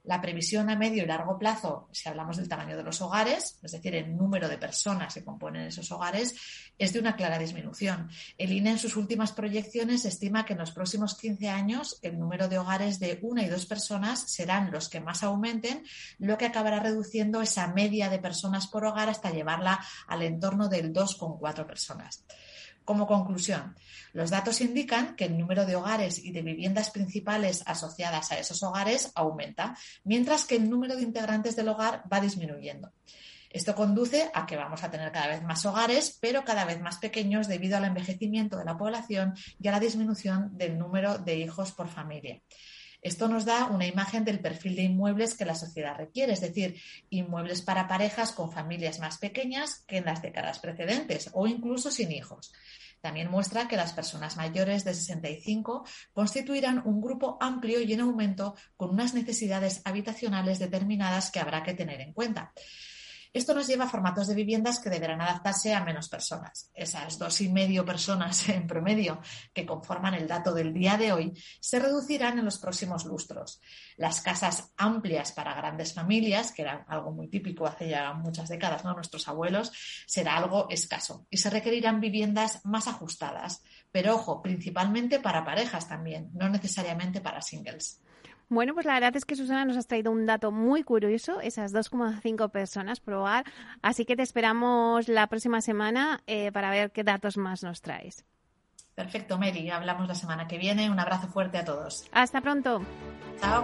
La 0.08 0.22
previsión 0.22 0.70
a 0.70 0.78
medio 0.78 1.04
y 1.04 1.06
largo 1.06 1.38
plazo, 1.38 1.90
si 1.92 2.08
hablamos 2.08 2.38
del 2.38 2.48
tamaño 2.48 2.78
de 2.78 2.84
los 2.84 3.02
hogares, 3.02 3.60
es 3.62 3.72
decir, 3.74 3.94
el 3.94 4.16
número 4.16 4.48
de 4.48 4.58
personas 4.58 5.14
que 5.14 5.24
componen 5.26 5.64
esos 5.64 5.92
hogares, 5.92 6.34
es 6.78 6.94
de 6.94 7.00
una 7.00 7.18
clara 7.18 7.38
disminución. 7.38 8.10
El 8.38 8.54
INE 8.54 8.72
en 8.72 8.80
sus 8.80 8.96
últimas 8.96 9.34
proyecciones 9.34 10.06
estima 10.06 10.46
que 10.46 10.54
en 10.54 10.60
los 10.60 10.72
próximos 10.72 11.18
15 11.18 11.50
años 11.50 12.00
el 12.02 12.18
número 12.18 12.48
de 12.48 12.58
hogares 12.58 13.00
de 13.00 13.20
una 13.22 13.44
y 13.44 13.50
dos 13.50 13.66
personas 13.66 14.32
serán 14.32 14.72
los 14.72 14.88
que 14.88 15.02
más 15.02 15.24
aumenten, 15.24 15.84
lo 16.20 16.38
que 16.38 16.46
acabará 16.46 16.80
reduciendo 16.80 17.42
esa 17.42 17.68
media 17.68 18.10
de 18.10 18.20
personas 18.20 18.68
por 18.68 18.86
hogar 18.86 19.10
hasta 19.10 19.32
llevarla 19.32 19.86
al 20.08 20.22
entorno 20.22 20.70
del 20.70 20.94
2,4 20.94 21.66
personas. 21.66 22.24
Como 22.88 23.06
conclusión, 23.06 23.76
los 24.14 24.30
datos 24.30 24.62
indican 24.62 25.18
que 25.18 25.26
el 25.26 25.38
número 25.38 25.66
de 25.66 25.76
hogares 25.76 26.24
y 26.24 26.32
de 26.32 26.42
viviendas 26.42 26.90
principales 26.90 27.62
asociadas 27.66 28.32
a 28.32 28.40
esos 28.40 28.64
hogares 28.64 29.12
aumenta, 29.14 29.76
mientras 30.06 30.46
que 30.46 30.56
el 30.56 30.70
número 30.70 30.96
de 30.96 31.02
integrantes 31.02 31.58
del 31.58 31.68
hogar 31.68 32.04
va 32.10 32.22
disminuyendo. 32.22 32.94
Esto 33.50 33.76
conduce 33.76 34.32
a 34.34 34.46
que 34.46 34.56
vamos 34.56 34.86
a 34.86 34.90
tener 34.90 35.12
cada 35.12 35.28
vez 35.28 35.44
más 35.44 35.66
hogares, 35.66 36.18
pero 36.22 36.46
cada 36.46 36.64
vez 36.64 36.80
más 36.80 36.96
pequeños 37.00 37.50
debido 37.50 37.76
al 37.76 37.84
envejecimiento 37.84 38.58
de 38.58 38.64
la 38.64 38.78
población 38.78 39.34
y 39.60 39.68
a 39.68 39.72
la 39.72 39.82
disminución 39.82 40.58
del 40.58 40.80
número 40.80 41.18
de 41.18 41.40
hijos 41.40 41.74
por 41.74 41.90
familia. 41.90 42.42
Esto 43.02 43.28
nos 43.28 43.46
da 43.46 43.68
una 43.68 43.86
imagen 43.86 44.26
del 44.26 44.40
perfil 44.40 44.76
de 44.76 44.84
inmuebles 44.84 45.36
que 45.36 45.46
la 45.46 45.56
sociedad 45.56 45.96
requiere, 45.96 46.34
es 46.34 46.42
decir, 46.42 46.82
inmuebles 47.10 47.62
para 47.62 47.88
parejas 47.88 48.32
con 48.32 48.52
familias 48.52 49.00
más 49.00 49.18
pequeñas 49.18 49.84
que 49.88 49.98
en 49.98 50.06
las 50.06 50.22
décadas 50.22 50.60
precedentes 50.60 51.30
o 51.34 51.48
incluso 51.48 51.92
sin 51.92 52.12
hijos. 52.12 52.52
También 53.02 53.30
muestra 53.30 53.68
que 53.68 53.78
las 53.78 53.94
personas 53.94 54.38
mayores 54.38 54.84
de 54.84 54.94
65 54.94 55.86
constituirán 56.14 56.82
un 56.86 57.00
grupo 57.00 57.38
amplio 57.40 57.80
y 57.82 57.94
en 57.94 58.02
aumento 58.02 58.56
con 58.76 58.90
unas 58.90 59.14
necesidades 59.14 59.82
habitacionales 59.86 60.60
determinadas 60.60 61.32
que 61.32 61.40
habrá 61.40 61.64
que 61.64 61.76
tener 61.76 62.02
en 62.02 62.14
cuenta. 62.14 62.54
Esto 63.38 63.54
nos 63.54 63.68
lleva 63.68 63.86
a 63.86 63.88
formatos 63.88 64.26
de 64.26 64.34
viviendas 64.34 64.80
que 64.80 64.90
deberán 64.90 65.22
adaptarse 65.22 65.72
a 65.72 65.86
menos 65.86 66.10
personas. 66.10 66.72
Esas 66.74 67.20
dos 67.20 67.40
y 67.42 67.50
medio 67.50 67.86
personas 67.86 68.50
en 68.50 68.66
promedio 68.66 69.22
que 69.54 69.64
conforman 69.64 70.16
el 70.16 70.28
dato 70.28 70.56
del 70.56 70.74
día 70.74 70.98
de 70.98 71.14
hoy 71.14 71.34
se 71.60 71.78
reducirán 71.78 72.40
en 72.40 72.46
los 72.46 72.58
próximos 72.58 73.06
lustros. 73.06 73.62
Las 73.96 74.22
casas 74.22 74.74
amplias 74.76 75.34
para 75.34 75.54
grandes 75.54 75.94
familias, 75.94 76.52
que 76.52 76.64
era 76.64 76.84
algo 76.88 77.12
muy 77.12 77.28
típico 77.28 77.68
hace 77.68 77.90
ya 77.90 78.12
muchas 78.14 78.50
décadas, 78.50 78.84
¿no? 78.84 78.96
Nuestros 78.96 79.28
abuelos, 79.28 79.72
será 80.08 80.36
algo 80.38 80.68
escaso 80.72 81.28
y 81.30 81.38
se 81.38 81.52
requerirán 81.52 82.02
viviendas 82.02 82.66
más 82.66 82.88
ajustadas. 82.88 83.62
Pero 83.92 84.16
ojo, 84.16 84.42
principalmente 84.42 85.20
para 85.20 85.46
parejas 85.46 85.88
también, 85.88 86.32
no 86.34 86.50
necesariamente 86.50 87.22
para 87.22 87.44
singles. 87.44 88.02
Bueno, 88.50 88.74
pues 88.74 88.86
la 88.86 88.94
verdad 88.94 89.16
es 89.16 89.26
que 89.26 89.36
Susana 89.36 89.66
nos 89.66 89.76
has 89.76 89.88
traído 89.88 90.12
un 90.12 90.26
dato 90.26 90.52
muy 90.52 90.84
curioso, 90.84 91.42
esas 91.42 91.74
2,5 91.74 92.50
personas 92.50 93.02
probar, 93.02 93.46
así 93.82 94.06
que 94.06 94.16
te 94.16 94.24
esperamos 94.24 95.10
la 95.10 95.28
próxima 95.28 95.62
semana 95.62 96.22
eh, 96.28 96.52
para 96.54 96.72
ver 96.72 96.92
qué 96.92 97.04
datos 97.04 97.38
más 97.38 97.64
nos 97.64 97.82
traes. 97.82 98.26
Perfecto, 98.98 99.38
Mary. 99.38 99.70
Hablamos 99.70 100.08
la 100.08 100.16
semana 100.16 100.48
que 100.48 100.58
viene. 100.58 100.90
Un 100.90 101.00
abrazo 101.00 101.28
fuerte 101.28 101.60
a 101.60 101.64
todos. 101.64 102.10
Hasta 102.12 102.42
pronto. 102.42 102.82
Chao. 103.40 103.64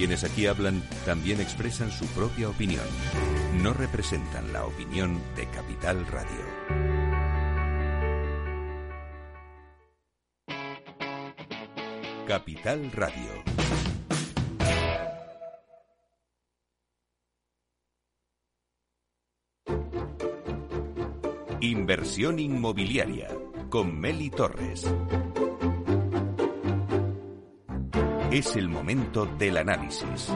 Quienes 0.00 0.24
aquí 0.24 0.46
hablan 0.46 0.82
también 1.04 1.42
expresan 1.42 1.90
su 1.90 2.06
propia 2.06 2.48
opinión. 2.48 2.86
No 3.62 3.74
representan 3.74 4.50
la 4.50 4.64
opinión 4.64 5.20
de 5.36 5.46
Capital 5.48 6.06
Radio. 6.06 6.26
Capital 12.26 12.90
Radio. 12.92 13.44
Inversión 21.60 22.38
inmobiliaria 22.38 23.28
con 23.68 24.00
Meli 24.00 24.30
Torres. 24.30 24.90
Es 28.30 28.54
el 28.54 28.68
momento 28.68 29.26
del 29.26 29.56
análisis. 29.56 30.32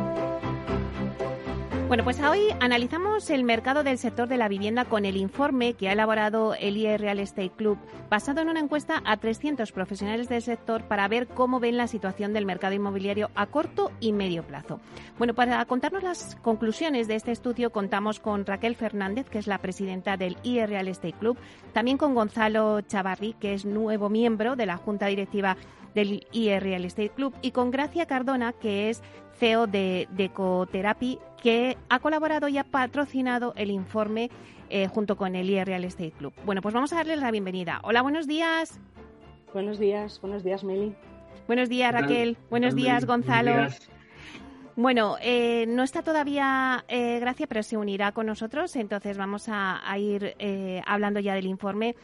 Bueno, 1.87 2.03
pues 2.03 2.21
hoy 2.21 2.41
analizamos 2.59 3.31
el 3.31 3.45
mercado 3.45 3.85
del 3.85 3.99
sector 3.99 4.27
de 4.27 4.37
la 4.37 4.49
vivienda 4.49 4.85
con 4.85 5.05
el 5.05 5.17
informe 5.17 5.75
que 5.75 5.89
ha 5.89 5.93
elaborado 5.93 6.57
el 6.57 6.77
IE 6.77 6.99
Real 6.99 7.21
Estate 7.21 7.51
Club, 7.51 7.79
basado 8.11 8.41
en 8.41 8.49
una 8.49 8.59
encuesta 8.59 9.01
a 9.05 9.17
300 9.19 9.71
profesionales 9.71 10.29
del 10.29 10.43
sector 10.43 10.89
para 10.89 11.07
ver 11.07 11.29
cómo 11.29 11.61
ven 11.61 11.77
la 11.77 11.87
situación 11.87 12.33
del 12.33 12.47
mercado 12.47 12.75
inmobiliario 12.75 13.31
a 13.37 13.47
corto 13.47 13.93
y 14.01 14.13
medio 14.13 14.43
plazo. 14.43 14.81
Bueno, 15.19 15.35
para 15.35 15.65
contarnos 15.67 16.03
las 16.03 16.35
conclusiones 16.43 17.07
de 17.07 17.15
este 17.15 17.31
estudio 17.31 17.71
contamos 17.71 18.19
con 18.19 18.45
Raquel 18.45 18.75
Fernández, 18.75 19.31
que 19.31 19.39
es 19.39 19.47
la 19.47 19.59
presidenta 19.59 20.17
del 20.17 20.37
IE 20.43 20.67
Real 20.67 20.89
Estate 20.89 21.13
Club, 21.13 21.39
también 21.73 21.97
con 21.97 22.15
Gonzalo 22.15 22.81
Chavarri, 22.81 23.35
que 23.35 23.55
es 23.55 23.65
nuevo 23.65 24.09
miembro 24.09 24.57
de 24.57 24.67
la 24.67 24.79
Junta 24.79 25.07
Directiva 25.07 25.57
del 25.95 26.27
IE 26.33 26.61
Real 26.61 26.85
Estate 26.85 27.11
Club, 27.11 27.35
y 27.43 27.53
con 27.53 27.71
Gracia 27.71 28.07
Cardona, 28.07 28.53
que 28.53 28.91
es 28.91 29.03
CEO 29.39 29.67
de 29.67 30.09
Decotherapy, 30.13 31.19
que 31.43 31.77
ha 31.89 31.99
colaborado 31.99 32.49
y 32.49 32.59
ha 32.59 32.65
patrocinado 32.65 33.53
el 33.57 33.71
informe 33.71 34.31
eh, 34.71 34.89
junto 34.89 35.17
con 35.17 35.35
el 35.37 35.49
IE 35.51 35.65
Real 35.65 35.85
Estate 35.85 36.13
Club. 36.13 36.33
Bueno, 36.45 36.63
pues 36.63 36.75
vamos 36.75 36.93
a 36.93 36.97
darles 36.97 37.21
la 37.21 37.31
bienvenida. 37.31 37.81
Hola, 37.83 38.03
buenos 38.03 38.27
días. 38.27 38.81
Buenos 39.53 39.79
días, 39.79 40.21
buenos 40.21 40.43
días, 40.43 40.65
Meli. 40.65 40.95
Buenos 41.47 41.69
días, 41.69 41.93
Raquel. 41.93 42.39
Buenos 42.51 42.75
días, 42.75 43.05
Gonzalo. 43.05 43.69
Bueno, 44.77 45.17
eh, 45.21 45.67
no 45.69 45.85
está 45.85 46.03
todavía 46.03 46.85
eh, 46.89 47.21
Gracia, 47.21 47.47
pero 47.47 47.63
se 47.63 47.77
unirá 47.77 48.11
con 48.13 48.27
nosotros, 48.27 48.75
entonces 48.75 49.17
vamos 49.17 49.49
a, 49.49 49.81
ir 49.99 50.35
hablando 50.87 51.21
ya 51.21 51.35
del 51.35 51.47
informe. 51.47 51.95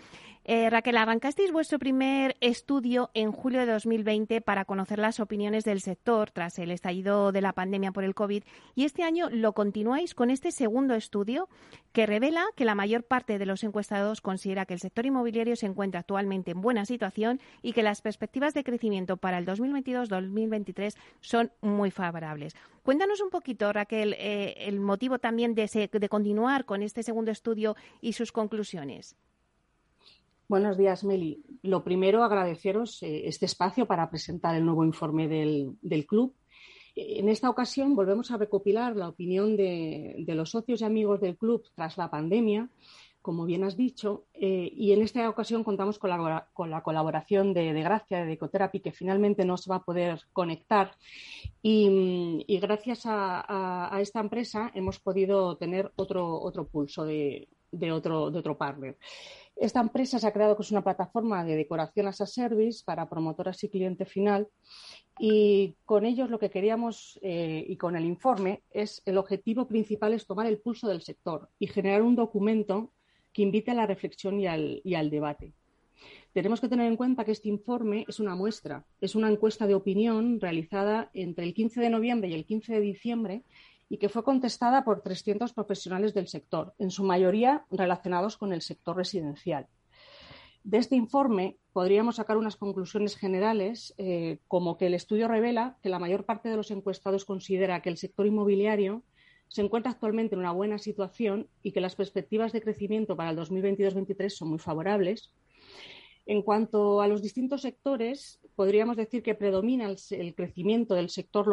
Eh, 0.52 0.68
Raquel, 0.68 0.96
arrancasteis 0.96 1.52
vuestro 1.52 1.78
primer 1.78 2.36
estudio 2.40 3.10
en 3.14 3.30
julio 3.30 3.60
de 3.60 3.66
2020 3.66 4.40
para 4.40 4.64
conocer 4.64 4.98
las 4.98 5.20
opiniones 5.20 5.62
del 5.62 5.80
sector 5.80 6.32
tras 6.32 6.58
el 6.58 6.72
estallido 6.72 7.30
de 7.30 7.40
la 7.40 7.52
pandemia 7.52 7.92
por 7.92 8.02
el 8.02 8.16
COVID 8.16 8.42
y 8.74 8.84
este 8.84 9.04
año 9.04 9.30
lo 9.30 9.52
continuáis 9.52 10.12
con 10.12 10.28
este 10.28 10.50
segundo 10.50 10.96
estudio 10.96 11.48
que 11.92 12.04
revela 12.04 12.44
que 12.56 12.64
la 12.64 12.74
mayor 12.74 13.04
parte 13.04 13.38
de 13.38 13.46
los 13.46 13.62
encuestados 13.62 14.20
considera 14.20 14.66
que 14.66 14.74
el 14.74 14.80
sector 14.80 15.06
inmobiliario 15.06 15.54
se 15.54 15.66
encuentra 15.66 16.00
actualmente 16.00 16.50
en 16.50 16.62
buena 16.62 16.84
situación 16.84 17.38
y 17.62 17.72
que 17.72 17.84
las 17.84 18.02
perspectivas 18.02 18.52
de 18.52 18.64
crecimiento 18.64 19.18
para 19.18 19.38
el 19.38 19.46
2022-2023 19.46 20.96
son 21.20 21.52
muy 21.60 21.92
favorables. 21.92 22.56
Cuéntanos 22.82 23.20
un 23.20 23.30
poquito, 23.30 23.72
Raquel, 23.72 24.16
eh, 24.18 24.54
el 24.66 24.80
motivo 24.80 25.20
también 25.20 25.54
de 25.54 26.08
continuar 26.08 26.64
con 26.64 26.82
este 26.82 27.04
segundo 27.04 27.30
estudio 27.30 27.76
y 28.00 28.14
sus 28.14 28.32
conclusiones. 28.32 29.14
Buenos 30.50 30.76
días, 30.76 31.04
Meli. 31.04 31.44
Lo 31.62 31.84
primero, 31.84 32.24
agradeceros 32.24 33.04
eh, 33.04 33.28
este 33.28 33.46
espacio 33.46 33.86
para 33.86 34.10
presentar 34.10 34.56
el 34.56 34.64
nuevo 34.64 34.84
informe 34.84 35.28
del, 35.28 36.06
club. 36.08 36.34
En 36.96 37.28
esta 37.28 37.48
ocasión 37.48 37.94
volvemos 37.94 38.32
a 38.32 38.36
recopilar 38.36 38.96
la 38.96 39.08
opinión 39.08 39.56
de, 39.56 40.24
los 40.26 40.50
socios 40.50 40.80
y 40.80 40.84
amigos 40.84 41.20
del 41.20 41.36
club 41.36 41.62
tras 41.76 41.96
la 41.98 42.10
pandemia 42.10 42.68
como 43.22 43.44
bien 43.44 43.64
has 43.64 43.76
dicho, 43.76 44.24
eh, 44.32 44.72
y 44.74 44.92
en 44.92 45.02
esta 45.02 45.28
ocasión 45.28 45.62
contamos 45.62 45.98
con 45.98 46.08
la, 46.08 46.48
colaboración 46.82 47.52
de, 47.52 47.70
Gracia, 47.74 48.20
de 48.20 48.26
Decotherapy, 48.26 48.80
que 48.80 48.92
finalmente 48.92 49.44
no 49.44 49.58
se 49.58 49.68
va 49.70 49.76
a 49.76 49.84
poder 49.84 50.22
conectar. 50.32 50.96
Y, 51.62 52.58
gracias 52.60 53.02
a, 53.04 53.96
esta 54.00 54.20
empresa 54.20 54.72
hemos 54.74 54.98
podido 54.98 55.58
tener 55.58 55.92
otro, 55.96 56.40
otro 56.40 56.66
pulso 56.66 57.04
de, 57.04 57.46
otro, 57.92 58.30
de 58.30 58.38
otro 58.38 58.56
partner. 58.56 58.96
Esta 59.60 59.80
empresa 59.80 60.18
se 60.18 60.26
ha 60.26 60.32
creado 60.32 60.56
que 60.56 60.64
una 60.70 60.82
plataforma 60.82 61.44
de 61.44 61.54
decoración 61.54 62.08
as 62.08 62.22
a 62.22 62.26
service 62.26 62.80
para 62.82 63.10
promotoras 63.12 63.62
y 63.62 63.68
cliente 63.68 64.06
final 64.06 64.48
y 65.18 65.76
con 65.84 66.06
ellos 66.06 66.30
lo 66.30 66.38
que 66.38 66.48
queríamos 66.48 67.20
eh, 67.20 67.62
y 67.68 67.76
con 67.76 67.94
el 67.94 68.06
informe 68.06 68.62
es 68.72 69.02
el 69.04 69.18
objetivo 69.18 69.68
principal 69.68 70.14
es 70.14 70.26
tomar 70.26 70.46
el 70.46 70.60
pulso 70.64 70.88
del 70.88 71.02
sector 71.02 71.50
y 71.58 71.66
generar 71.66 72.00
un 72.00 72.16
documento 72.16 72.90
que 73.34 73.42
invite 73.42 73.70
a 73.70 73.74
la 73.74 73.86
reflexión 73.86 74.40
y 74.40 74.46
al, 74.46 75.10
debate. 75.10 75.52
Tenemos 76.32 76.58
que 76.62 76.68
tener 76.68 76.86
en 76.86 76.96
cuenta 76.96 77.26
que 77.26 77.32
este 77.32 77.50
informe 77.50 78.06
es 78.08 78.18
una 78.18 78.34
muestra, 78.34 78.86
es 79.02 79.14
una 79.14 79.30
encuesta 79.30 79.66
de 79.66 79.74
opinión 79.74 80.40
realizada 80.40 81.10
entre 81.12 81.44
el 81.44 81.52
15 81.52 81.82
de 81.82 81.90
noviembre 81.90 82.30
y 82.30 82.34
el 82.34 82.46
15 82.46 82.72
de 82.72 82.80
diciembre 82.80 83.42
y 83.90 83.98
que 83.98 84.08
fue 84.08 84.24
contestada 84.24 84.84
por 84.84 85.02
300 85.02 85.52
profesionales 85.52 86.14
del 86.14 86.28
sector, 86.28 86.72
en 86.78 86.90
su 86.90 87.04
mayoría 87.04 87.66
relacionados 87.70 88.38
con 88.38 88.52
el 88.52 88.62
sector 88.62 88.96
residencial. 88.96 89.66
De 90.62 90.78
este 90.78 90.94
informe 90.94 91.58
podríamos 91.72 92.16
sacar 92.16 92.36
unas 92.36 92.56
conclusiones 92.56 93.16
generales, 93.16 93.92
eh, 93.98 94.38
como 94.46 94.76
que 94.76 94.86
el 94.86 94.94
estudio 94.94 95.26
revela 95.26 95.76
que 95.82 95.88
la 95.88 95.98
mayor 95.98 96.24
parte 96.24 96.48
de 96.48 96.56
los 96.56 96.70
encuestados 96.70 97.24
considera 97.24 97.82
que 97.82 97.88
el 97.88 97.96
sector 97.96 98.26
inmobiliario 98.26 99.02
se 99.48 99.62
encuentra 99.62 99.90
actualmente 99.90 100.36
en 100.36 100.40
una 100.40 100.52
buena 100.52 100.78
situación 100.78 101.48
y 101.62 101.72
que 101.72 101.80
las 101.80 101.96
perspectivas 101.96 102.52
de 102.52 102.62
crecimiento 102.62 103.16
para 103.16 103.30
el 103.30 103.38
2022-2023 103.38 104.28
son 104.28 104.50
muy 104.50 104.58
favorables. 104.60 105.34
En 106.26 106.42
cuanto 106.42 107.00
a 107.00 107.08
los 107.08 107.22
distintos 107.22 107.62
sectores, 107.62 108.38
podríamos 108.54 108.96
decir 108.96 109.24
que 109.24 109.34
predomina 109.34 109.92
el, 110.10 110.34
crecimiento 110.36 110.94
del 110.94 111.10
sector 111.10 111.48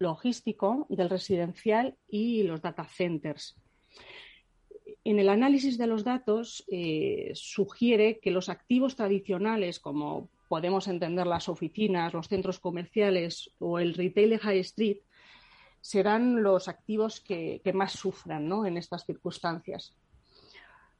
logístico, 0.00 0.86
del 0.88 1.10
residencial 1.10 1.96
y 2.08 2.42
los 2.42 2.60
data 2.60 2.84
centers. 2.84 3.54
En 5.04 5.18
el 5.18 5.28
análisis 5.28 5.78
de 5.78 5.86
los 5.86 6.04
datos 6.04 6.64
eh, 6.68 7.30
sugiere 7.34 8.18
que 8.18 8.30
los 8.30 8.48
activos 8.48 8.96
tradicionales, 8.96 9.78
como 9.78 10.28
podemos 10.48 10.88
entender 10.88 11.26
las 11.26 11.48
oficinas, 11.48 12.12
los 12.12 12.28
centros 12.28 12.58
comerciales 12.58 13.52
o 13.58 13.78
el 13.78 13.94
retail 13.94 14.38
high 14.38 14.58
street, 14.60 14.98
serán 15.80 16.42
los 16.42 16.68
activos 16.68 17.20
que, 17.20 17.62
más 17.72 17.92
sufran 17.92 18.50
en 18.66 18.76
estas 18.76 19.06
circunstancias. 19.06 19.96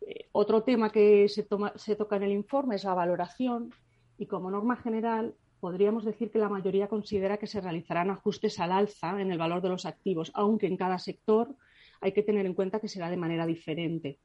Eh, 0.06 0.28
otro 0.32 0.62
tema 0.62 0.90
que 0.90 1.28
se 1.28 1.96
toca 1.96 2.16
en 2.16 2.22
el 2.22 2.32
informe 2.32 2.76
es 2.76 2.84
la 2.84 2.94
valoración 2.94 3.74
y 4.16 4.26
como 4.26 4.50
norma 4.50 4.76
general 4.76 5.34
podríamos 5.60 6.04
decir 6.04 6.30
que 6.30 6.38
la 6.38 6.48
mayoría 6.48 6.88
considera 6.88 7.36
que 7.36 7.46
se 7.46 7.60
realizarán 7.60 8.10
ajustes 8.10 8.58
al 8.58 8.72
alza 8.72 9.20
en 9.20 9.30
el 9.30 9.38
valor 9.38 9.62
de 9.62 9.68
los 9.68 9.86
activos, 9.86 10.30
aunque 10.34 10.66
en 10.66 10.76
cada 10.76 10.98
sector 10.98 11.54
hay 12.00 12.12
que 12.12 12.22
tener 12.22 12.46
en 12.46 12.54
cuenta 12.54 12.80
que 12.80 12.88
será 12.88 13.10
de 13.10 13.16
manera 13.16 13.46
diferente. 13.46 14.18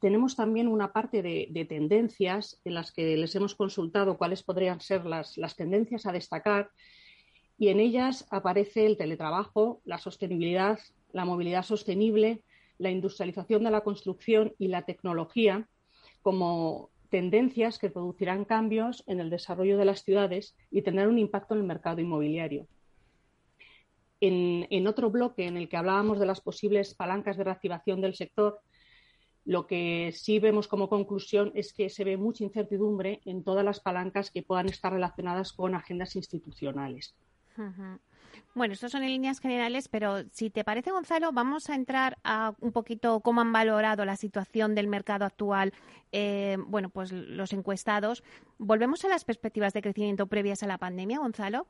Tenemos 0.00 0.36
también 0.36 0.68
una 0.68 0.92
parte 0.92 1.22
de, 1.22 1.66
tendencias 1.68 2.60
en 2.64 2.74
las 2.74 2.92
que 2.92 3.16
les 3.16 3.34
hemos 3.36 3.54
consultado 3.54 4.18
cuáles 4.18 4.42
podrían 4.42 4.80
ser 4.80 5.06
las 5.06 5.56
tendencias 5.56 6.06
a 6.06 6.12
destacar 6.12 6.70
y 7.58 7.68
en 7.68 7.78
ellas 7.78 8.26
aparece 8.30 8.86
el 8.86 8.96
teletrabajo, 8.96 9.80
la 9.84 9.98
sostenibilidad, 9.98 10.80
la 11.12 11.24
movilidad 11.24 11.62
sostenible, 11.62 12.42
la 12.78 12.90
industrialización 12.90 13.62
de 13.62 13.70
la 13.70 13.82
construcción 13.82 14.54
y 14.58 14.68
la 14.68 14.82
tecnología 14.82 15.68
como 16.22 16.90
tendencias 17.12 17.78
que 17.78 17.90
producirán 17.90 18.46
cambios 18.46 19.04
en 19.06 19.20
el 19.20 19.28
desarrollo 19.28 19.76
de 19.76 19.84
las 19.84 20.02
ciudades 20.02 20.56
y 20.70 20.80
tendrán 20.80 21.10
un 21.10 21.18
impacto 21.18 21.52
en 21.52 21.60
el 21.60 21.66
mercado 21.66 22.00
inmobiliario. 22.00 22.66
En, 24.18 24.86
otro 24.86 25.10
bloque 25.10 25.46
en 25.46 25.58
el 25.58 25.68
que 25.68 25.76
hablábamos 25.76 26.18
de 26.18 26.24
las 26.24 26.40
posibles 26.40 26.94
palancas 26.94 27.36
de 27.36 27.44
reactivación 27.44 28.00
del 28.00 28.14
sector, 28.14 28.60
lo 29.44 29.66
que 29.66 30.12
sí 30.14 30.38
vemos 30.38 30.68
como 30.68 30.88
conclusión 30.88 31.52
es 31.54 31.74
que 31.74 31.90
se 31.90 32.04
ve 32.04 32.16
mucha 32.16 32.44
incertidumbre 32.44 33.20
en 33.26 33.44
todas 33.44 33.64
las 33.64 33.80
palancas 33.80 34.30
que 34.30 34.42
puedan 34.42 34.70
estar 34.70 34.90
relacionadas 34.90 35.52
con 35.52 35.74
agendas 35.74 36.16
institucionales. 36.16 37.14
Bueno, 38.54 38.74
estos 38.74 38.92
son 38.92 39.02
en 39.02 39.10
líneas 39.10 39.40
generales, 39.40 39.88
pero 39.88 40.24
si 40.32 40.50
te 40.50 40.64
parece, 40.64 40.90
Gonzalo, 40.90 41.32
vamos 41.32 41.70
a 41.70 41.74
entrar 41.74 42.18
a 42.22 42.54
un 42.60 42.72
poquito 42.72 43.20
cómo 43.20 43.40
han 43.40 43.52
valorado 43.52 44.04
la 44.04 44.16
situación 44.16 44.74
del 44.74 44.88
mercado 44.88 45.24
actual, 45.24 45.72
eh, 46.12 46.58
bueno, 46.66 46.90
pues 46.90 47.12
los 47.12 47.52
encuestados. 47.52 48.22
¿Volvemos 48.58 49.04
a 49.04 49.08
las 49.08 49.24
perspectivas 49.24 49.72
de 49.72 49.82
crecimiento 49.82 50.26
previas 50.26 50.62
a 50.62 50.66
la 50.66 50.78
pandemia, 50.78 51.18
Gonzalo? 51.18 51.66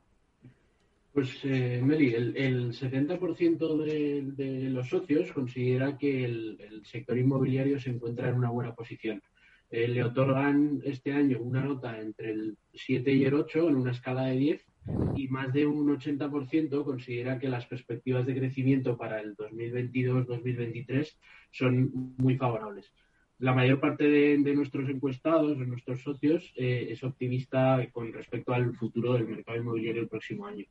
Pues, 1.13 1.29
eh, 1.43 1.79
Meli, 1.83 2.15
el, 2.15 2.73
70% 2.73 3.77
de, 3.77 4.69
los 4.71 4.89
socios 4.89 5.31
considera 5.31 5.95
que 5.95 6.25
el, 6.25 6.81
sector 6.85 7.17
inmobiliario 7.17 7.79
se 7.79 7.91
encuentra 7.91 8.29
en 8.29 8.35
una 8.35 8.49
buena 8.49 8.73
posición. 8.73 9.21
Eh, 9.69 9.87
le 9.87 10.03
otorgan 10.03 10.81
este 10.83 11.13
año 11.13 11.39
una 11.39 11.63
nota 11.63 11.99
entre 11.99 12.31
el 12.31 12.57
7 12.73 13.11
y 13.13 13.25
el 13.25 13.35
8 13.35 13.69
en 13.69 13.75
una 13.75 13.91
escala 13.91 14.23
de 14.25 14.37
10 14.37 14.65
y 15.15 15.27
más 15.27 15.53
de 15.53 15.65
un 15.65 15.87
80% 15.97 16.83
considera 16.83 17.39
que 17.39 17.49
las 17.49 17.65
perspectivas 17.65 18.25
de 18.25 18.35
crecimiento 18.35 18.97
para 18.97 19.21
el 19.21 19.35
2022-2023 19.37 21.15
son 21.51 22.15
muy 22.17 22.37
favorables. 22.37 22.91
La 23.39 23.53
mayor 23.53 23.79
parte 23.79 24.07
de, 24.07 24.55
nuestros 24.55 24.89
encuestados, 24.89 25.57
de 25.57 25.65
nuestros 25.65 26.01
socios, 26.01 26.53
eh, 26.55 26.87
es 26.91 27.03
optimista 27.03 27.85
con 27.91 28.13
respecto 28.13 28.53
al 28.53 28.73
futuro 28.75 29.13
del 29.13 29.27
mercado 29.27 29.57
inmobiliario 29.57 30.01
el 30.01 30.07
próximo 30.07 30.45
año. 30.45 30.65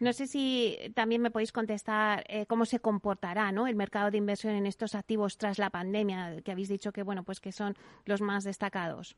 No 0.00 0.12
sé 0.12 0.26
si 0.26 0.76
también 0.94 1.22
me 1.22 1.30
podéis 1.30 1.52
contestar 1.52 2.24
eh, 2.28 2.46
cómo 2.46 2.64
se 2.64 2.80
comportará 2.80 3.52
¿no? 3.52 3.68
el 3.68 3.76
mercado 3.76 4.10
de 4.10 4.18
inversión 4.18 4.54
en 4.54 4.66
estos 4.66 4.96
activos 4.96 5.38
tras 5.38 5.58
la 5.60 5.70
pandemia, 5.70 6.40
que 6.42 6.50
habéis 6.50 6.68
dicho 6.68 6.92
que 6.92 7.04
bueno 7.04 7.22
pues 7.22 7.40
que 7.40 7.52
son 7.52 7.76
los 8.04 8.20
más 8.20 8.42
destacados. 8.42 9.16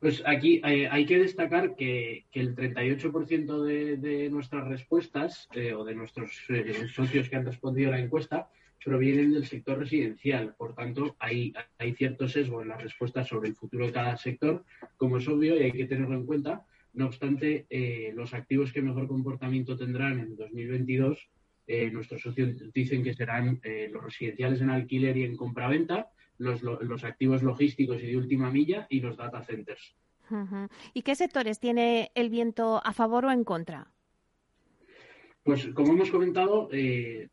Pues 0.00 0.22
aquí 0.24 0.62
eh, 0.64 0.88
hay 0.90 1.04
que 1.04 1.18
destacar 1.18 1.76
que, 1.76 2.24
el 2.32 2.56
38% 2.56 3.62
de, 3.62 3.98
de, 3.98 4.30
nuestras 4.30 4.66
respuestas 4.66 5.46
eh, 5.54 5.74
o 5.74 5.84
de 5.84 5.94
nuestros 5.94 6.30
eh, 6.48 6.88
socios 6.88 7.28
que 7.28 7.36
han 7.36 7.44
respondido 7.44 7.90
a 7.90 7.96
la 7.96 8.00
encuesta 8.00 8.48
provienen 8.82 9.32
del 9.32 9.44
sector 9.44 9.78
residencial. 9.78 10.54
Por 10.56 10.74
tanto, 10.74 11.16
hay, 11.18 11.52
hay 11.76 11.92
cierto 11.92 12.26
sesgo 12.28 12.62
en 12.62 12.68
las 12.68 12.82
respuestas 12.82 13.28
sobre 13.28 13.50
el 13.50 13.54
futuro 13.54 13.86
de 13.86 13.92
cada 13.92 14.16
sector, 14.16 14.64
como 14.96 15.18
es 15.18 15.28
obvio 15.28 15.54
y 15.54 15.64
hay 15.64 15.72
que 15.72 15.84
tenerlo 15.84 16.14
en 16.14 16.24
cuenta. 16.24 16.64
No 16.94 17.04
obstante, 17.04 17.66
los 18.14 18.32
activos 18.32 18.72
que 18.72 18.80
mejor 18.80 19.06
comportamiento 19.06 19.76
tendrán 19.76 20.18
en 20.18 20.34
2022, 20.34 21.28
nuestros 21.92 22.22
socios 22.22 22.72
dicen 22.72 23.04
que 23.04 23.12
serán 23.12 23.60
los 23.92 24.02
residenciales 24.02 24.62
en 24.62 24.70
alquiler 24.70 25.18
y 25.18 25.24
en 25.24 25.36
compraventa 25.36 26.08
los, 26.40 27.04
activos 27.04 27.42
logísticos 27.42 28.02
y 28.02 28.06
de 28.06 28.16
última 28.16 28.50
milla 28.50 28.86
y 28.88 29.00
los 29.00 29.16
data 29.16 29.42
centers. 29.42 29.94
¿Y 30.94 31.02
qué 31.02 31.14
sectores 31.14 31.58
tiene 31.58 32.12
el 32.14 32.30
viento 32.30 32.80
a 32.84 32.92
favor 32.92 33.26
o 33.26 33.30
en 33.30 33.44
contra? 33.44 33.90
Pues 35.42 35.68
como 35.68 35.94
hemos 35.94 36.10
comentado, 36.10 36.68
eh, 36.70 37.28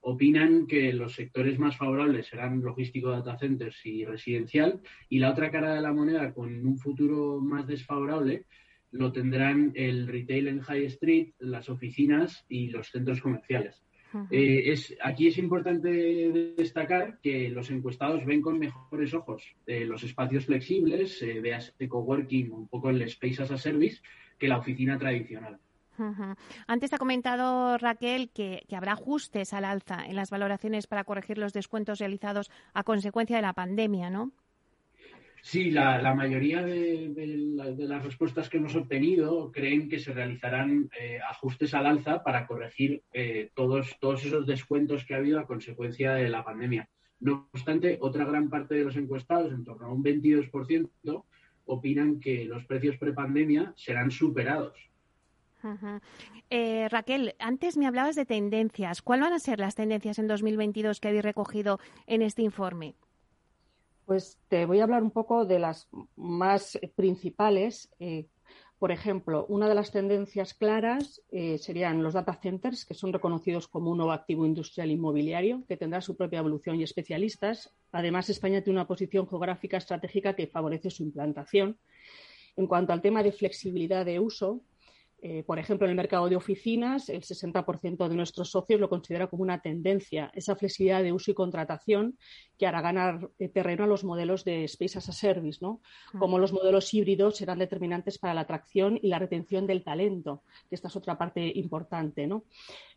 opinan 0.00 0.66
que 0.66 0.92
los 0.92 1.14
sectores 1.14 1.58
más 1.58 1.76
favorables 1.76 2.26
serán 2.26 2.62
logístico, 2.62 3.10
data 3.10 3.38
centers 3.38 3.84
y 3.84 4.04
residencial, 4.04 4.80
y 5.08 5.18
la 5.18 5.30
otra 5.30 5.50
cara 5.50 5.74
de 5.74 5.82
la 5.82 5.92
moneda, 5.92 6.32
con 6.32 6.66
un 6.66 6.78
futuro 6.78 7.38
más 7.40 7.66
desfavorable, 7.66 8.46
lo 8.90 9.12
tendrán 9.12 9.72
el 9.74 10.08
retail 10.08 10.48
en 10.48 10.60
High 10.60 10.86
Street, 10.86 11.34
las 11.38 11.68
oficinas 11.68 12.44
y 12.48 12.68
los 12.68 12.90
centros 12.90 13.20
comerciales. 13.20 13.84
Eh, 14.30 14.72
es, 14.72 14.96
aquí 15.02 15.28
es 15.28 15.38
importante 15.38 16.54
destacar 16.56 17.18
que 17.20 17.48
los 17.48 17.70
encuestados 17.70 18.24
ven 18.24 18.42
con 18.42 18.58
mejores 18.58 19.14
ojos 19.14 19.44
eh, 19.66 19.84
los 19.84 20.02
espacios 20.02 20.46
flexibles, 20.46 21.22
eh, 21.22 21.40
veas 21.40 21.74
de 21.78 21.88
coworking, 21.88 22.52
un 22.52 22.68
poco 22.68 22.90
el 22.90 23.02
space 23.02 23.42
as 23.42 23.50
a 23.50 23.58
service, 23.58 24.00
que 24.38 24.48
la 24.48 24.58
oficina 24.58 24.98
tradicional. 24.98 25.58
Antes 26.66 26.94
ha 26.94 26.98
comentado 26.98 27.76
Raquel 27.76 28.30
que, 28.30 28.64
habrá 28.74 28.92
ajustes 28.92 29.52
al 29.52 29.66
alza 29.66 30.06
en 30.06 30.16
las 30.16 30.30
valoraciones 30.30 30.86
para 30.86 31.04
corregir 31.04 31.36
los 31.36 31.52
descuentos 31.52 31.98
realizados 31.98 32.50
a 32.72 32.84
consecuencia 32.84 33.36
de 33.36 33.42
la 33.42 33.52
pandemia, 33.52 34.08
¿no? 34.08 34.32
Sí, 35.42 35.70
la, 35.70 36.14
mayoría 36.14 36.62
de, 36.62 37.12
las 37.78 38.04
respuestas 38.04 38.48
que 38.48 38.58
hemos 38.58 38.74
obtenido 38.76 39.50
creen 39.50 39.88
que 39.88 39.98
se 39.98 40.12
realizarán 40.12 40.90
eh, 40.98 41.18
ajustes 41.28 41.74
al 41.74 41.86
alza 41.86 42.22
para 42.22 42.46
corregir 42.46 43.02
eh, 43.12 43.50
todos, 43.54 43.96
esos 44.24 44.46
descuentos 44.46 45.04
que 45.04 45.14
ha 45.14 45.18
habido 45.18 45.40
a 45.40 45.46
consecuencia 45.46 46.14
de 46.14 46.28
la 46.28 46.44
pandemia. 46.44 46.88
No 47.20 47.48
obstante, 47.52 47.98
otra 48.00 48.24
gran 48.24 48.48
parte 48.48 48.74
de 48.74 48.84
los 48.84 48.96
encuestados, 48.96 49.52
en 49.52 49.64
torno 49.64 49.86
a 49.86 49.92
un 49.92 50.02
22%, 50.02 51.24
opinan 51.66 52.20
que 52.20 52.44
los 52.44 52.64
precios 52.64 52.96
prepandemia 52.96 53.72
serán 53.76 54.10
superados. 54.10 54.90
Eh, 56.48 56.88
Raquel, 56.88 57.34
antes 57.38 57.76
me 57.76 57.86
hablabas 57.86 58.16
de 58.16 58.24
tendencias. 58.24 59.02
¿Cuáles 59.02 59.24
van 59.24 59.32
a 59.34 59.38
ser 59.38 59.60
las 59.60 59.74
tendencias 59.74 60.18
en 60.18 60.26
2022 60.26 61.00
que 61.00 61.08
habéis 61.08 61.24
recogido 61.24 61.78
en 62.06 62.22
este 62.22 62.42
informe? 62.42 62.94
Pues 64.10 64.40
te 64.48 64.66
voy 64.66 64.80
a 64.80 64.82
hablar 64.82 65.04
un 65.04 65.12
poco 65.12 65.44
de 65.44 65.60
las 65.60 65.88
más 66.16 66.76
principales. 66.96 67.94
Eh, 68.00 68.26
por 68.76 68.90
ejemplo, 68.90 69.46
una 69.48 69.68
de 69.68 69.76
las 69.76 69.92
tendencias 69.92 70.52
claras 70.52 71.22
eh, 71.30 71.58
serían 71.58 72.02
los 72.02 72.14
data 72.14 72.34
centers, 72.34 72.84
que 72.84 72.94
son 72.94 73.12
reconocidos 73.12 73.68
como 73.68 73.92
un 73.92 73.98
nuevo 73.98 74.10
activo 74.10 74.44
industrial 74.44 74.90
inmobiliario, 74.90 75.62
que 75.68 75.76
tendrá 75.76 76.00
su 76.00 76.16
propia 76.16 76.40
evolución 76.40 76.80
y 76.80 76.82
especialistas. 76.82 77.72
Además, 77.92 78.28
España 78.28 78.62
tiene 78.62 78.80
una 78.80 78.88
posición 78.88 79.28
geográfica 79.28 79.76
estratégica 79.76 80.34
que 80.34 80.48
favorece 80.48 80.90
su 80.90 81.04
implantación. 81.04 81.78
En 82.56 82.66
cuanto 82.66 82.92
al 82.92 83.02
tema 83.02 83.22
de 83.22 83.30
flexibilidad 83.30 84.04
de 84.04 84.18
uso, 84.18 84.60
eh, 85.22 85.42
por 85.46 85.58
ejemplo, 85.58 85.86
en 85.86 85.90
el 85.90 85.96
mercado 85.96 86.28
de 86.28 86.36
oficinas, 86.36 87.08
el 87.08 87.22
60% 87.22 88.08
de 88.08 88.14
nuestros 88.14 88.50
socios 88.50 88.80
lo 88.80 88.88
considera 88.88 89.26
como 89.26 89.42
una 89.42 89.60
tendencia, 89.60 90.30
esa 90.34 90.56
flexibilidad 90.56 91.02
de 91.02 91.12
uso 91.12 91.30
y 91.30 91.34
contratación 91.34 92.16
que 92.58 92.66
hará 92.66 92.80
ganar 92.80 93.30
eh, 93.38 93.48
terreno 93.48 93.84
a 93.84 93.86
los 93.86 94.04
modelos 94.04 94.44
de 94.44 94.64
Space 94.64 94.98
as 94.98 95.08
a 95.08 95.12
Service, 95.12 95.58
¿no? 95.60 95.80
Como 96.18 96.38
los 96.38 96.52
modelos 96.52 96.92
híbridos 96.94 97.36
serán 97.36 97.58
determinantes 97.58 98.18
para 98.18 98.34
la 98.34 98.42
atracción 98.42 98.98
y 99.02 99.08
la 99.08 99.18
retención 99.18 99.66
del 99.66 99.84
talento, 99.84 100.42
que 100.68 100.74
esta 100.74 100.88
es 100.88 100.96
otra 100.96 101.18
parte 101.18 101.52
importante, 101.54 102.26
¿no? 102.26 102.44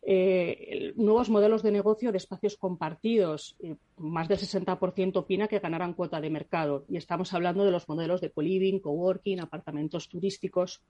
Eh, 0.02 0.92
nuevos 0.96 1.28
modelos 1.28 1.62
de 1.62 1.72
negocio 1.72 2.10
de 2.10 2.18
espacios 2.18 2.56
compartidos, 2.56 3.56
más 3.96 4.28
del 4.28 4.38
60% 4.38 5.16
opina 5.16 5.46
que 5.46 5.60
ganarán 5.60 5.94
cuota 5.94 6.20
de 6.20 6.30
mercado 6.30 6.84
y 6.88 6.96
estamos 6.96 7.32
hablando 7.32 7.64
de 7.64 7.70
los 7.70 7.88
modelos 7.88 8.20
de 8.20 8.30
co-living, 8.30 8.80
coworking, 8.80 9.40
apartamentos 9.40 10.08
turísticos. 10.08 10.82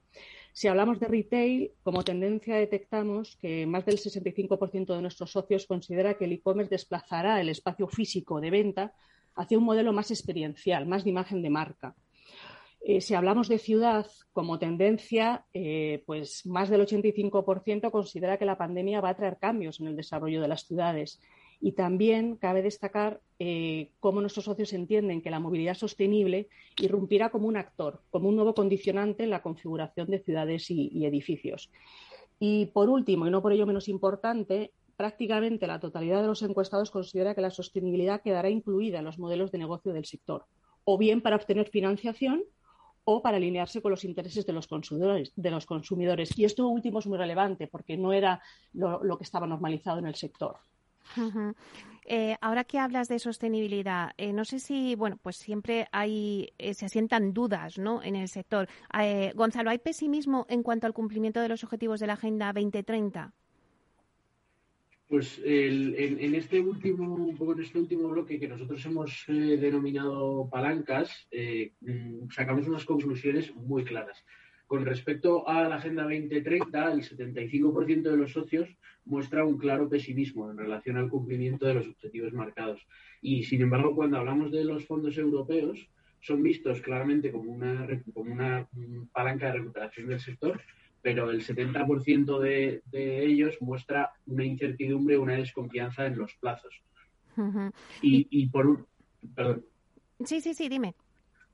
Si 0.52 0.68
hablamos 0.68 1.00
de 1.00 1.08
retail, 1.08 1.72
como 1.82 2.02
tendencia 2.02 2.56
detectamos 2.56 3.36
que 3.36 3.66
más 3.66 3.84
del 3.84 3.98
65% 3.98 4.94
de 4.94 5.02
nuestros 5.02 5.32
socios 5.32 5.66
considera 5.66 6.14
que 6.14 6.24
el 6.24 6.32
e-commerce 6.32 6.70
desplazará 6.70 7.40
el 7.40 7.50
espacio 7.50 7.88
físico 7.88 8.40
de 8.40 8.50
venta 8.50 8.94
hacia 9.34 9.58
un 9.58 9.64
modelo 9.64 9.92
más 9.92 10.10
experiencial, 10.10 10.86
más 10.86 11.04
de 11.04 11.10
imagen 11.10 11.42
de 11.42 11.50
marca. 11.50 11.94
Eh, 12.86 13.00
si 13.00 13.14
hablamos 13.14 13.48
de 13.48 13.58
ciudad 13.58 14.06
como 14.32 14.58
tendencia, 14.58 15.46
eh, 15.54 16.02
pues 16.06 16.44
más 16.44 16.68
del 16.68 16.82
85% 16.82 17.90
considera 17.90 18.36
que 18.38 18.44
la 18.44 18.58
pandemia 18.58 19.00
va 19.00 19.10
a 19.10 19.16
traer 19.16 19.38
cambios 19.38 19.80
en 19.80 19.86
el 19.86 19.96
desarrollo 19.96 20.42
de 20.42 20.48
las 20.48 20.66
ciudades 20.66 21.18
y 21.60 21.72
también 21.72 22.36
cabe 22.36 22.62
destacar 22.62 23.20
eh, 23.38 23.90
cómo 24.00 24.20
nuestros 24.20 24.44
socios 24.44 24.72
entienden 24.72 25.22
que 25.22 25.30
la 25.30 25.40
movilidad 25.40 25.74
sostenible 25.74 26.48
irrumpirá 26.78 27.30
como 27.30 27.48
un 27.48 27.56
actor, 27.56 28.00
como 28.10 28.28
un 28.28 28.36
nuevo 28.36 28.54
condicionante 28.54 29.24
en 29.24 29.30
la 29.30 29.42
configuración 29.42 30.08
de 30.08 30.20
ciudades 30.20 30.70
y, 30.70 31.04
edificios. 31.04 31.70
Y 32.38 32.66
por 32.66 32.88
último, 32.88 33.26
y 33.26 33.30
no 33.30 33.42
por 33.42 33.52
ello 33.52 33.66
menos 33.66 33.88
importante, 33.88 34.72
prácticamente 34.96 35.66
la 35.66 35.80
totalidad 35.80 36.22
de 36.22 36.28
los 36.28 36.42
encuestados 36.42 36.90
considera 36.90 37.34
que 37.34 37.40
la 37.40 37.50
sostenibilidad 37.50 38.22
quedará 38.22 38.50
incluida 38.50 38.98
en 38.98 39.04
los 39.04 39.18
modelos 39.18 39.50
de 39.50 39.58
negocio 39.58 39.92
del 39.92 40.04
sector, 40.04 40.44
o 40.84 40.98
bien 40.98 41.20
para 41.20 41.36
obtener 41.36 41.68
financiación 41.68 42.44
o 43.06 43.20
para 43.20 43.36
alinearse 43.36 43.82
con 43.82 43.90
los 43.90 44.04
intereses 44.04 44.46
de 44.46 44.52
los 44.52 44.66
consumidores. 44.66 45.32
De 45.36 45.50
los 45.50 45.66
consumidores. 45.66 46.38
Y 46.38 46.44
esto 46.44 46.66
último 46.68 47.00
es 47.00 47.06
muy 47.06 47.18
relevante 47.18 47.66
porque 47.66 47.96
no 47.96 48.12
era 48.12 48.40
lo 48.72 49.18
que 49.18 49.24
estaba 49.24 49.46
normalizado 49.46 49.98
en 49.98 50.06
el 50.06 50.14
sector. 50.14 50.56
Eh, 52.06 52.36
ahora 52.40 52.64
que 52.64 52.78
hablas 52.78 53.08
de 53.08 53.18
sostenibilidad, 53.18 54.12
eh, 54.18 54.32
no 54.32 54.44
sé 54.44 54.58
si, 54.58 54.94
bueno, 54.94 55.18
pues 55.22 55.36
siempre 55.36 55.86
hay, 55.90 56.52
eh, 56.58 56.74
se 56.74 56.86
asientan 56.86 57.32
dudas, 57.32 57.78
¿no? 57.78 58.02
En 58.02 58.14
el 58.14 58.28
sector. 58.28 58.68
Gonzalo, 59.34 59.70
¿hay 59.70 59.78
pesimismo 59.78 60.46
en 60.48 60.62
cuanto 60.62 60.86
al 60.86 60.92
cumplimiento 60.92 61.40
de 61.40 61.48
los 61.48 61.64
objetivos 61.64 62.00
de 62.00 62.06
la 62.06 62.12
Agenda 62.14 62.52
2030? 62.52 63.32
Pues 65.08 65.40
en, 65.44 66.34
este 66.34 66.60
último, 66.60 67.34
poco 67.36 67.52
en 67.52 67.60
este 67.60 67.78
último 67.78 68.08
bloque 68.08 68.40
que 68.40 68.48
nosotros 68.48 68.84
hemos 68.86 69.24
denominado 69.26 70.48
palancas, 70.50 71.28
mm, 71.80 72.30
sacamos 72.30 72.66
unas 72.66 72.84
conclusiones 72.84 73.54
muy 73.54 73.84
claras. 73.84 74.24
Con 74.66 74.84
respecto 74.84 75.46
a 75.46 75.68
la 75.68 75.76
Agenda 75.76 76.04
2030, 76.04 76.92
el 76.92 77.02
75% 77.02 78.02
de 78.02 78.16
los 78.16 78.32
socios 78.32 78.68
muestra 79.04 79.44
un 79.44 79.58
claro 79.58 79.88
pesimismo 79.88 80.50
en 80.50 80.56
relación 80.56 80.96
al 80.96 81.10
cumplimiento 81.10 81.66
de 81.66 81.74
los 81.74 81.88
objetivos 81.88 82.32
marcados. 82.32 82.86
Y, 83.20 83.44
sin 83.44 83.60
embargo, 83.60 83.94
cuando 83.94 84.18
hablamos 84.18 84.50
de 84.50 84.64
los 84.64 84.86
fondos 84.86 85.18
europeos, 85.18 85.88
son 86.20 86.42
vistos 86.42 86.80
claramente 86.80 87.30
como 87.30 87.52
una, 87.52 87.86
como 88.14 88.32
una 88.32 88.66
mm, 88.72 89.08
palanca 89.12 89.46
de 89.46 89.58
recuperación 89.58 90.08
del 90.08 90.20
sector, 90.20 90.60
pero 91.02 91.30
el 91.30 91.44
70% 91.44 92.38
de, 92.40 92.82
de 92.86 93.26
ellos 93.26 93.58
muestra 93.60 94.12
una 94.26 94.44
incertidumbre, 94.44 95.18
una 95.18 95.34
desconfianza 95.34 96.06
en 96.06 96.16
los 96.16 96.34
plazos. 96.36 96.74
y, 98.00 98.26
y 98.30 98.46
por 98.48 98.66
un... 98.66 98.86
Perdón. 99.34 99.66
Sí, 100.24 100.40
sí, 100.40 100.54
sí, 100.54 100.68
dime. 100.70 100.94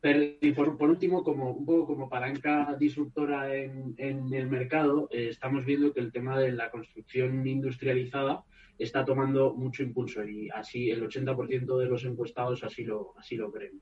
Y 0.03 0.53
por, 0.53 0.79
por, 0.79 0.89
último, 0.91 1.23
como 1.23 1.51
un 1.51 1.67
poco 1.67 1.87
como 1.87 2.09
palanca 2.09 2.75
disruptora 2.79 3.55
en, 3.55 3.95
en 3.99 4.33
el 4.33 4.49
mercado, 4.49 5.09
eh, 5.11 5.29
estamos 5.29 5.65
viendo 5.65 5.93
que 5.93 6.01
el 6.01 6.11
tema 6.11 6.39
de 6.39 6.53
la 6.53 6.71
construcción 6.71 7.47
industrializada 7.47 8.45
está 8.79 9.05
tomando 9.05 9.55
mucho 9.55 9.83
impulso 9.83 10.25
y 10.25 10.49
así 10.51 10.91
el 10.91 11.07
80% 11.07 11.79
de 11.79 11.87
los 11.87 12.05
encuestados 12.05 12.65
así 12.65 12.85
lo, 12.85 13.15
así 13.19 13.37
lo 13.37 13.53
creen. 13.53 13.81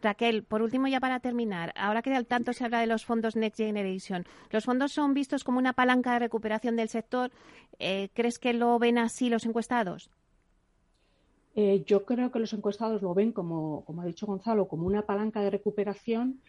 Raquel, 0.00 0.44
por 0.44 0.62
último, 0.62 0.86
ya 0.86 1.00
para 1.00 1.18
terminar, 1.18 1.72
ahora 1.76 2.02
que 2.02 2.14
al 2.14 2.26
tanto 2.26 2.52
se 2.52 2.64
habla 2.64 2.80
de 2.80 2.86
los 2.86 3.04
fondos 3.04 3.34
Next 3.34 3.58
Generation, 3.58 4.24
¿los 4.50 4.64
fondos 4.64 4.92
son 4.92 5.14
vistos 5.14 5.42
como 5.42 5.58
una 5.58 5.72
palanca 5.72 6.12
de 6.12 6.20
recuperación 6.20 6.76
del 6.76 6.88
sector? 6.88 7.32
Eh, 7.80 8.08
¿Crees 8.14 8.38
que 8.38 8.52
lo 8.52 8.78
ven 8.78 8.98
así 8.98 9.28
los 9.28 9.44
encuestados? 9.44 10.10
Eh, 11.54 11.82
yo 11.86 12.04
creo 12.04 12.30
que 12.30 12.38
los 12.38 12.52
encuestados 12.52 13.02
lo 13.02 13.14
ven, 13.14 13.32
como, 13.32 13.84
ha 14.00 14.04
dicho 14.04 14.26
Gonzalo, 14.26 14.68
como 14.68 14.86
una 14.86 15.02
palanca 15.02 15.40
de 15.40 15.50
recuperación. 15.50 16.40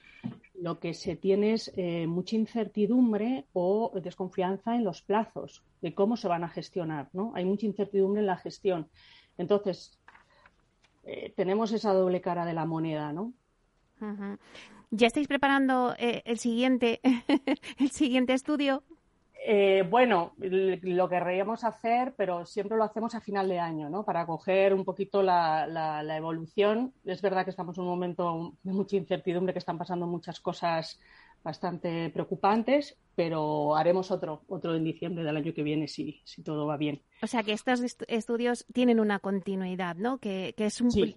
Lo 0.53 0.79
que 0.79 0.93
se 0.93 1.15
tiene 1.15 1.53
es 1.53 1.71
eh, 1.77 2.05
mucha 2.05 2.35
incertidumbre 2.35 3.45
o 3.53 3.91
desconfianza 4.03 4.75
en 4.75 4.83
los 4.83 5.01
plazos 5.01 5.63
de 5.81 5.93
cómo 5.95 6.17
se 6.17 6.27
van 6.27 6.43
a 6.43 6.49
gestionar. 6.49 7.09
¿no? 7.13 7.31
Hay 7.35 7.45
mucha 7.45 7.65
incertidumbre 7.65 8.21
en 8.21 8.27
la 8.27 8.37
gestión. 8.37 8.87
Entonces, 9.37 9.97
eh, 11.05 11.33
tenemos 11.35 11.71
esa 11.71 11.93
doble 11.93 12.21
cara 12.21 12.45
de 12.45 12.53
la 12.53 12.65
moneda. 12.65 13.13
¿no? 13.13 13.33
¿Ya 14.91 15.07
estáis 15.07 15.27
preparando 15.27 15.95
el, 15.97 16.37
siguiente, 16.37 16.99
el 17.79 17.91
siguiente 17.91 18.33
estudio? 18.33 18.83
Eh, 19.41 19.83
bueno, 19.89 20.33
lo 20.37 21.07
querríamos 21.07 21.63
hacer, 21.63 22.13
pero 22.17 22.45
siempre 22.45 22.77
lo 22.77 22.83
hacemos 22.83 23.15
a 23.15 23.21
final 23.21 23.47
de 23.47 23.59
año, 23.59 23.89
¿no? 23.89 24.03
Para 24.03 24.25
coger 24.25 24.73
un 24.73 24.83
poquito 24.83 25.23
la, 25.23 26.03
evolución. 26.17 26.93
Es 27.05 27.21
verdad 27.21 27.45
que 27.45 27.51
estamos 27.51 27.77
en 27.77 27.83
un 27.83 27.89
momento 27.89 28.53
de 28.63 28.73
mucha 28.73 28.97
incertidumbre, 28.97 29.53
que 29.53 29.59
están 29.59 29.77
pasando 29.77 30.07
muchas 30.07 30.39
cosas 30.41 30.99
bastante 31.41 32.09
preocupantes, 32.09 32.97
pero 33.15 33.77
haremos 33.77 34.11
otro, 34.11 34.43
otro 34.49 34.75
en 34.75 34.83
diciembre 34.83 35.23
del 35.23 35.37
año 35.37 35.53
que 35.53 35.63
viene 35.63 35.87
si, 35.87 36.21
si 36.25 36.43
todo 36.43 36.67
va 36.67 36.75
bien. 36.75 37.01
O 37.21 37.27
sea 37.27 37.43
que 37.43 37.53
estos 37.53 37.81
estudios 38.07 38.65
tienen 38.73 38.99
una 38.99 39.19
continuidad, 39.19 39.95
¿no? 39.95 40.17
Que, 40.17 40.53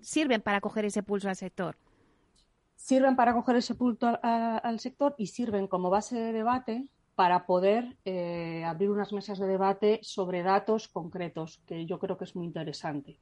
sirven 0.00 0.42
para 0.42 0.60
coger 0.60 0.84
ese 0.84 1.02
pulso 1.02 1.28
al 1.28 1.36
sector. 1.36 1.76
Sirven 2.76 3.16
para 3.16 3.32
coger 3.34 3.56
ese 3.56 3.74
pulso 3.74 4.16
al 4.22 4.78
sector 4.78 5.16
y 5.18 5.26
sirven 5.26 5.66
como 5.66 5.90
base 5.90 6.16
de 6.16 6.32
debate 6.32 6.88
para 7.14 7.44
poder 7.44 7.96
eh, 8.04 8.64
abrir 8.64 8.90
unas 8.90 9.12
mesas 9.12 9.38
de 9.38 9.46
debate 9.46 10.00
sobre 10.02 10.42
datos 10.42 10.88
concretos, 10.88 11.60
que 11.66 11.84
yo 11.84 11.98
creo 11.98 12.16
que 12.16 12.24
es 12.24 12.34
muy 12.34 12.46
interesante. 12.46 13.18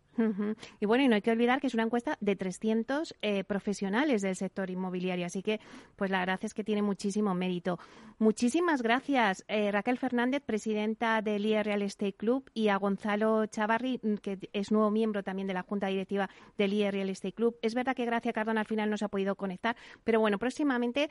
Y 0.80 0.86
bueno, 0.86 1.02
y 1.02 1.08
no 1.08 1.14
hay 1.14 1.22
que 1.22 1.30
olvidar 1.30 1.60
que 1.60 1.66
es 1.66 1.74
una 1.74 1.84
encuesta 1.84 2.18
de 2.20 2.36
300 2.36 3.16
eh, 3.22 3.42
profesionales 3.44 4.20
del 4.22 4.36
sector 4.36 4.70
inmobiliario, 4.70 5.24
así 5.24 5.42
que 5.42 5.60
pues 5.96 6.10
la 6.10 6.20
verdad 6.20 6.38
es 6.42 6.52
que 6.52 6.62
tiene 6.62 6.82
muchísimo 6.82 7.34
mérito. 7.34 7.78
Muchísimas 8.18 8.82
gracias, 8.82 9.44
eh, 9.48 9.72
Raquel 9.72 9.96
Fernández, 9.96 10.42
presidenta 10.44 11.22
del 11.22 11.46
IE 11.46 11.62
Real 11.62 11.82
Estate 11.82 12.12
Club, 12.12 12.50
y 12.52 12.68
a 12.68 12.76
Gonzalo 12.76 13.46
Chavarri, 13.46 13.98
mm, 14.02 14.14
que 14.16 14.38
es 14.52 14.70
nuevo 14.70 14.90
miembro 14.90 15.22
también 15.22 15.48
de 15.48 15.54
la 15.54 15.62
Junta 15.62 15.86
Directiva 15.86 16.28
del 16.58 16.74
IE 16.74 16.90
Real 16.90 17.08
Estate 17.08 17.32
Club. 17.32 17.56
Es 17.62 17.74
verdad 17.74 17.96
que 17.96 18.04
Gracia 18.04 18.32
Cardona 18.32 18.60
al 18.60 18.66
final 18.66 18.90
no 18.90 18.98
se 18.98 19.06
ha 19.06 19.08
podido 19.08 19.36
conectar, 19.36 19.74
pero 20.04 20.20
bueno, 20.20 20.38
próximamente 20.38 21.08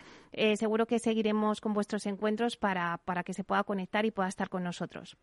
seguro 0.55 0.85
que 0.85 0.99
seguiremos 0.99 1.61
con 1.61 1.73
vuestros 1.73 2.05
encuentros 2.05 2.57
para 2.69 2.97
para, 2.97 3.23
que 3.23 3.33
se 3.33 3.43
pueda 3.43 3.63
conectar 3.63 4.05
y 4.05 4.11
pueda 4.11 4.29
estar 4.29 4.49
con 4.49 4.63
nosotros. 4.63 5.17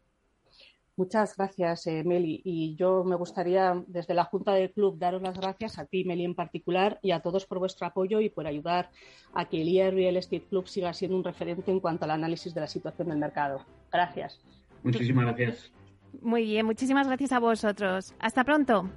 Muchas 0.97 1.37
gracias, 1.37 1.87
eh, 1.87 2.03
Meli. 2.05 2.41
Y 2.43 2.75
yo 2.75 3.05
me 3.05 3.17
gustaría, 3.17 3.85
desde 3.87 4.15
la 4.15 4.25
Junta 4.25 4.55
del 4.55 4.73
Club, 4.73 4.99
daros 4.99 5.21
las 5.21 5.39
gracias 5.39 5.79
a 5.79 5.85
ti, 5.85 6.05
Meli, 6.05 6.25
en 6.25 6.35
particular, 6.35 6.99
y 7.03 7.11
a 7.11 7.21
todos 7.21 7.45
por 7.47 7.59
vuestro 7.59 7.87
apoyo 7.87 8.21
y 8.21 8.31
por 8.31 8.47
ayudar 8.47 8.91
a 9.35 9.45
que 9.45 9.61
el 9.61 9.69
IR 9.69 9.95
Real 9.95 10.17
Estate 10.17 10.47
Club 10.49 10.67
siga 10.67 10.95
siendo 10.95 11.17
un 11.19 11.25
referente 11.25 11.71
en 11.71 11.81
cuanto 11.81 12.05
al 12.07 12.13
análisis 12.13 12.55
de 12.55 12.63
la 12.63 12.67
situación 12.67 13.09
del 13.09 13.19
mercado. 13.19 13.61
Gracias. 13.93 14.41
Muchísimas 14.83 15.27
gracias. 15.27 15.71
Muy 16.23 16.45
bien, 16.45 16.65
muchísimas 16.65 17.07
gracias 17.07 17.33
a 17.33 17.41
vosotros. 17.41 18.15
Hasta 18.19 18.43
pronto. 18.43 18.91